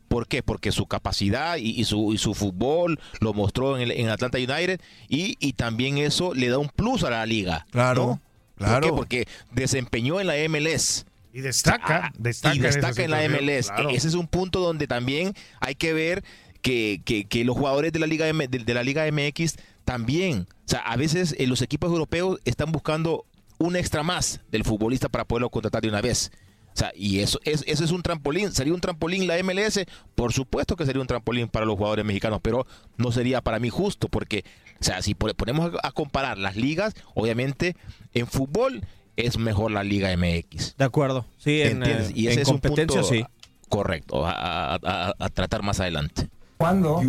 ¿Por 0.08 0.28
qué? 0.28 0.42
Porque 0.44 0.72
su 0.72 0.86
capacidad 0.86 1.58
y, 1.58 1.72
y 1.72 1.84
su, 1.84 2.14
y 2.14 2.18
su 2.18 2.34
fútbol 2.36 3.00
lo 3.20 3.34
mostró 3.34 3.76
en, 3.76 3.82
el- 3.82 3.92
en 3.92 4.10
Atlanta 4.10 4.38
United 4.38 4.80
y, 5.10 5.36
y 5.40 5.54
también 5.54 5.98
eso 5.98 6.34
le 6.36 6.48
da 6.50 6.60
un 6.60 6.70
plus 6.70 7.04
a 7.04 7.10
la 7.10 7.26
liga. 7.26 7.66
Claro, 7.72 8.06
¿no? 8.06 8.22
claro. 8.56 8.90
¿Por 8.96 9.08
qué? 9.08 9.24
Porque 9.26 9.28
desempeñó 9.52 10.22
en 10.22 10.28
la 10.28 10.36
MLS. 10.48 11.07
Y 11.34 11.42
destaca, 11.42 12.08
Ah, 12.08 12.12
destaca, 12.18 12.56
y 12.56 12.60
destaca 12.60 13.04
en 13.04 13.12
la 13.12 13.24
MLS. 13.30 13.68
claro. 13.68 13.90
Ese 13.90 14.08
es 14.08 14.14
un 14.14 14.28
punto 14.28 14.60
donde 14.60 14.88
también 14.88 15.34
hay 15.60 15.76
que 15.76 15.94
ver 15.94 16.24
que, 16.62 17.02
que- 17.06 17.26
que 17.26 17.46
los 17.46 17.56
jugadores 17.56 17.92
de 17.94 18.00
la 18.00 18.08
Liga 18.08 18.28
M- 18.28 18.48
de, 18.48 18.60
de 18.60 18.74
la 18.74 18.84
Liga 18.84 19.06
MX 19.12 19.56
también, 19.86 20.48
o 20.52 20.68
sea, 20.70 20.80
a 20.80 20.96
veces 20.98 21.36
eh, 21.38 21.48
los 21.48 21.62
equipos 21.62 21.90
europeos 21.92 22.40
están 22.46 22.72
buscando 22.72 23.26
un 23.60 23.76
extra 23.76 24.04
más 24.04 24.42
del 24.52 24.64
futbolista 24.64 25.10
para 25.10 25.26
poderlo 25.26 25.50
contratar 25.50 25.82
de 25.82 25.90
una 25.90 26.02
vez. 26.02 26.32
O 26.74 26.80
sea, 26.80 26.92
y 26.96 27.20
eso 27.22 27.40
es, 27.44 27.64
eso 27.68 27.84
es 27.84 27.90
un 27.92 28.04
trampolín. 28.04 28.52
¿Sería 28.52 28.74
un 28.74 28.82
trampolín 28.82 29.26
la 29.26 29.42
MLS? 29.42 29.86
Por 30.14 30.32
supuesto 30.34 30.76
que 30.76 30.86
sería 30.86 31.02
un 31.02 31.08
trampolín 31.08 31.48
para 31.48 31.66
los 31.66 31.76
jugadores 31.76 32.06
mexicanos, 32.06 32.40
pero 32.44 32.68
no 32.98 33.12
sería 33.12 33.42
para 33.42 33.58
mí 33.60 33.70
justo, 33.70 34.10
porque, 34.10 34.44
o 34.80 34.84
sea, 34.84 35.02
si 35.02 35.16
pone- 35.16 35.34
ponemos 35.34 35.72
a 35.82 35.92
comparar 35.92 36.38
las 36.38 36.56
ligas, 36.56 36.94
obviamente 37.16 37.76
en 38.14 38.28
fútbol 38.28 38.82
es 39.18 39.38
mejor 39.38 39.72
la 39.72 39.84
Liga 39.84 40.16
MX. 40.16 40.76
De 40.78 40.86
acuerdo. 40.86 41.26
Sí, 41.38 41.62
en, 41.62 41.78
¿Entiendes? 41.84 42.10
eh, 42.10 42.14
Y 42.16 42.28
ese 42.28 42.36
en 42.36 42.42
es 42.44 42.48
un 42.48 42.54
competencia 42.54 43.02
punto 43.02 43.14
sí. 43.16 43.26
correcto 43.68 44.26
a, 44.26 44.32
a- 44.76 44.80
a- 44.82 45.14
a 45.20 45.30
tratar 45.30 45.62
más 45.64 45.80
adelante. 45.82 46.30
¿Cuándo 46.58 47.00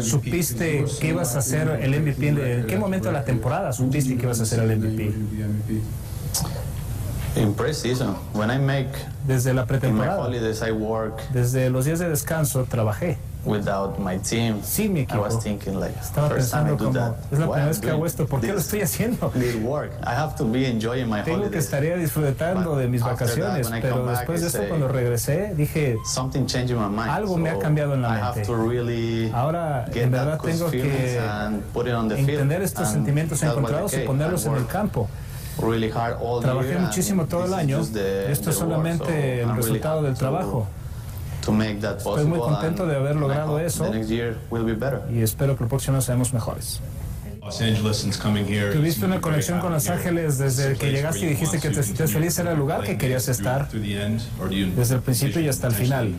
supiste 0.00 0.84
que 1.00 1.08
ibas 1.08 1.36
a 1.36 1.42
ser 1.42 1.68
el 1.82 2.00
MVP? 2.00 2.28
¿En 2.28 2.66
qué 2.66 2.76
momento 2.78 3.08
de 3.08 3.12
la 3.14 3.24
temporada 3.24 3.72
supiste 3.72 4.16
que 4.16 4.22
ibas 4.22 4.40
a 4.40 4.46
ser 4.46 4.60
el 4.60 4.78
MVP? 4.78 5.12
In 7.34 7.54
preseason, 7.54 8.14
when 8.34 8.50
I 8.50 8.58
make 8.58 8.90
Desde 9.26 9.54
la 9.54 9.62
in 9.62 9.66
my 9.66 9.68
pretemporada. 9.68 10.18
holidays, 10.26 10.62
I 10.66 10.70
work 10.70 11.18
Desde 11.32 11.70
los 11.70 11.86
días 11.86 11.98
de 11.98 12.08
descanso 12.10 12.64
trabajé. 12.64 13.16
Without 13.44 13.98
my 13.98 14.18
team. 14.18 14.62
Sin 14.62 14.92
mi 14.92 15.00
I 15.00 15.02
equipo. 15.04 15.22
was 15.22 15.42
thinking 15.42 15.78
like, 15.80 15.94
Estaba 16.00 16.28
first 16.28 16.52
time 16.52 16.66
I 16.66 16.70
do 16.70 16.76
como, 16.78 16.92
that. 16.92 17.14
es 17.32 17.38
la 17.38 17.46
primera 17.46 17.62
I'm 17.62 17.68
vez 17.68 17.78
que 17.80 17.90
hago 17.90 18.06
esto, 18.06 18.26
¿por 18.26 18.40
qué 18.40 18.52
lo 18.52 18.58
estoy 18.60 18.80
haciendo? 18.82 19.30
This 19.34 19.56
work. 19.56 19.90
I 20.06 20.14
have 20.14 20.36
to 20.36 20.44
be 20.44 20.66
enjoying 20.66 21.08
my 21.08 21.22
Tengo 21.22 21.38
que 21.40 21.46
holidays. 21.46 21.64
estaría 21.64 21.96
disfrutando 21.96 22.76
de 22.76 22.88
mis 22.88 23.00
that, 23.02 23.10
vacaciones, 23.12 23.68
I 23.68 23.80
pero 23.80 24.06
después 24.06 24.40
de 24.40 24.46
I 24.46 24.48
esto 24.48 24.68
cuando 24.68 24.88
regresé 24.88 25.54
dije, 25.56 25.96
Something 26.04 26.46
changed 26.46 26.76
my 26.76 26.88
mind. 26.88 27.08
algo 27.10 27.36
me 27.36 27.50
ha 27.50 27.54
So 27.54 27.60
cambiado 27.60 27.94
en 27.94 28.02
la 28.02 28.08
I 28.16 28.20
have 28.20 28.34
mente. 28.36 28.46
to 28.46 28.56
really 28.68 29.30
Ahora 29.34 29.86
en 29.92 30.10
that 30.10 30.24
verdad 30.24 30.38
tengo 30.40 30.70
que 30.70 31.18
entender 32.18 32.62
estos 32.62 32.88
sentimientos 32.88 33.40
that 33.40 33.50
encontrados 33.50 33.92
y 33.94 33.98
ponerlos 34.06 34.44
I 34.44 34.48
en 34.48 34.54
el 34.56 34.66
campo. 34.66 35.08
Really 35.60 35.90
hard 35.90 36.16
all 36.22 36.40
Trabajé 36.42 36.78
muchísimo 36.78 37.26
todo 37.26 37.44
el 37.44 37.52
año. 37.54 37.82
the- 37.84 38.32
Esto 38.32 38.50
es 38.50 38.58
the 38.58 38.64
reward. 38.64 38.98
So 38.98 39.04
solamente 39.04 39.42
el 39.42 39.54
resultado 39.54 40.02
del 40.02 40.14
trabajo. 40.14 40.66
to 40.66 40.81
make 41.50 41.80
that 41.80 41.96
Estoy 41.96 42.26
muy 42.26 42.38
possible 42.38 42.60
contento 42.60 42.86
de 42.86 42.94
haber 42.94 43.16
I 43.16 43.18
logrado 43.18 43.54
hope 43.54 43.66
eso. 43.66 43.84
The 43.84 43.90
next 43.90 44.10
year 44.10 44.36
will 44.50 44.64
be 44.64 44.74
better. 44.74 45.00
y 45.10 45.22
espero 45.22 45.56
que 45.56 45.64
el 45.64 45.68
próximo 45.68 45.96
año 45.96 46.02
seamos 46.02 46.32
mejores. 46.32 46.80
Tuviste 48.72 49.04
una 49.04 49.20
conexión 49.20 49.58
con 49.58 49.72
Los 49.72 49.88
Ángeles 49.88 50.38
desde 50.38 50.76
que 50.76 50.92
llegaste 50.92 51.26
y 51.26 51.28
dijiste 51.30 51.58
que 51.58 51.70
te 51.70 51.82
sentías 51.82 52.12
feliz, 52.12 52.38
era 52.38 52.52
el 52.52 52.58
lugar 52.58 52.84
que 52.84 52.96
querías 52.96 53.26
estar 53.28 53.68
desde 53.68 54.94
el 54.94 55.00
principio 55.00 55.40
y 55.40 55.48
hasta 55.48 55.66
el 55.66 55.74
final. 55.74 56.14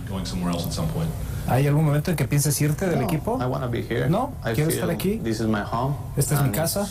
¿Hay 1.48 1.66
algún 1.68 1.86
momento 1.86 2.12
en 2.12 2.18
que 2.18 2.26
pienses 2.26 2.60
irte 2.62 2.88
del 2.88 3.02
equipo? 3.04 3.40
I 3.42 3.46
wanna 3.46 3.68
be 3.68 3.86
here. 3.90 4.10
No, 4.10 4.34
I 4.46 4.54
quiero 4.54 4.70
estar 4.70 4.90
aquí. 4.90 5.18
This 5.24 5.40
is 5.40 5.48
my 5.48 5.62
home. 5.62 5.96
Esta 6.18 6.36
es 6.36 6.42
mi 6.42 6.52
casa. 6.52 6.88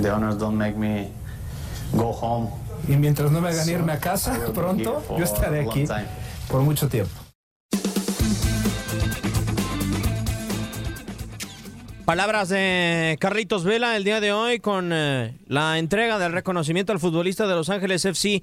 The 0.00 0.10
honors 0.10 0.38
don't 0.38 0.56
make 0.56 0.76
me 0.76 1.10
go 1.94 2.10
home. 2.10 2.50
Y 2.88 2.96
mientras 2.96 3.30
no 3.30 3.40
me 3.40 3.48
hagan 3.48 3.68
irme 3.68 3.92
a 3.92 3.98
casa 3.98 4.38
pronto, 4.54 5.02
yo 5.16 5.24
estaré 5.24 5.62
aquí. 5.62 5.86
Por 6.48 6.62
mucho 6.62 6.88
tiempo. 6.88 7.24
Palabras 12.04 12.50
de 12.50 13.16
Carlitos 13.18 13.64
Vela 13.64 13.96
el 13.96 14.04
día 14.04 14.20
de 14.20 14.30
hoy 14.30 14.60
con 14.60 14.90
eh, 14.92 15.38
la 15.46 15.78
entrega 15.78 16.18
del 16.18 16.32
reconocimiento 16.32 16.92
al 16.92 17.00
futbolista 17.00 17.46
de 17.46 17.54
Los 17.54 17.70
Ángeles 17.70 18.04
FC. 18.04 18.42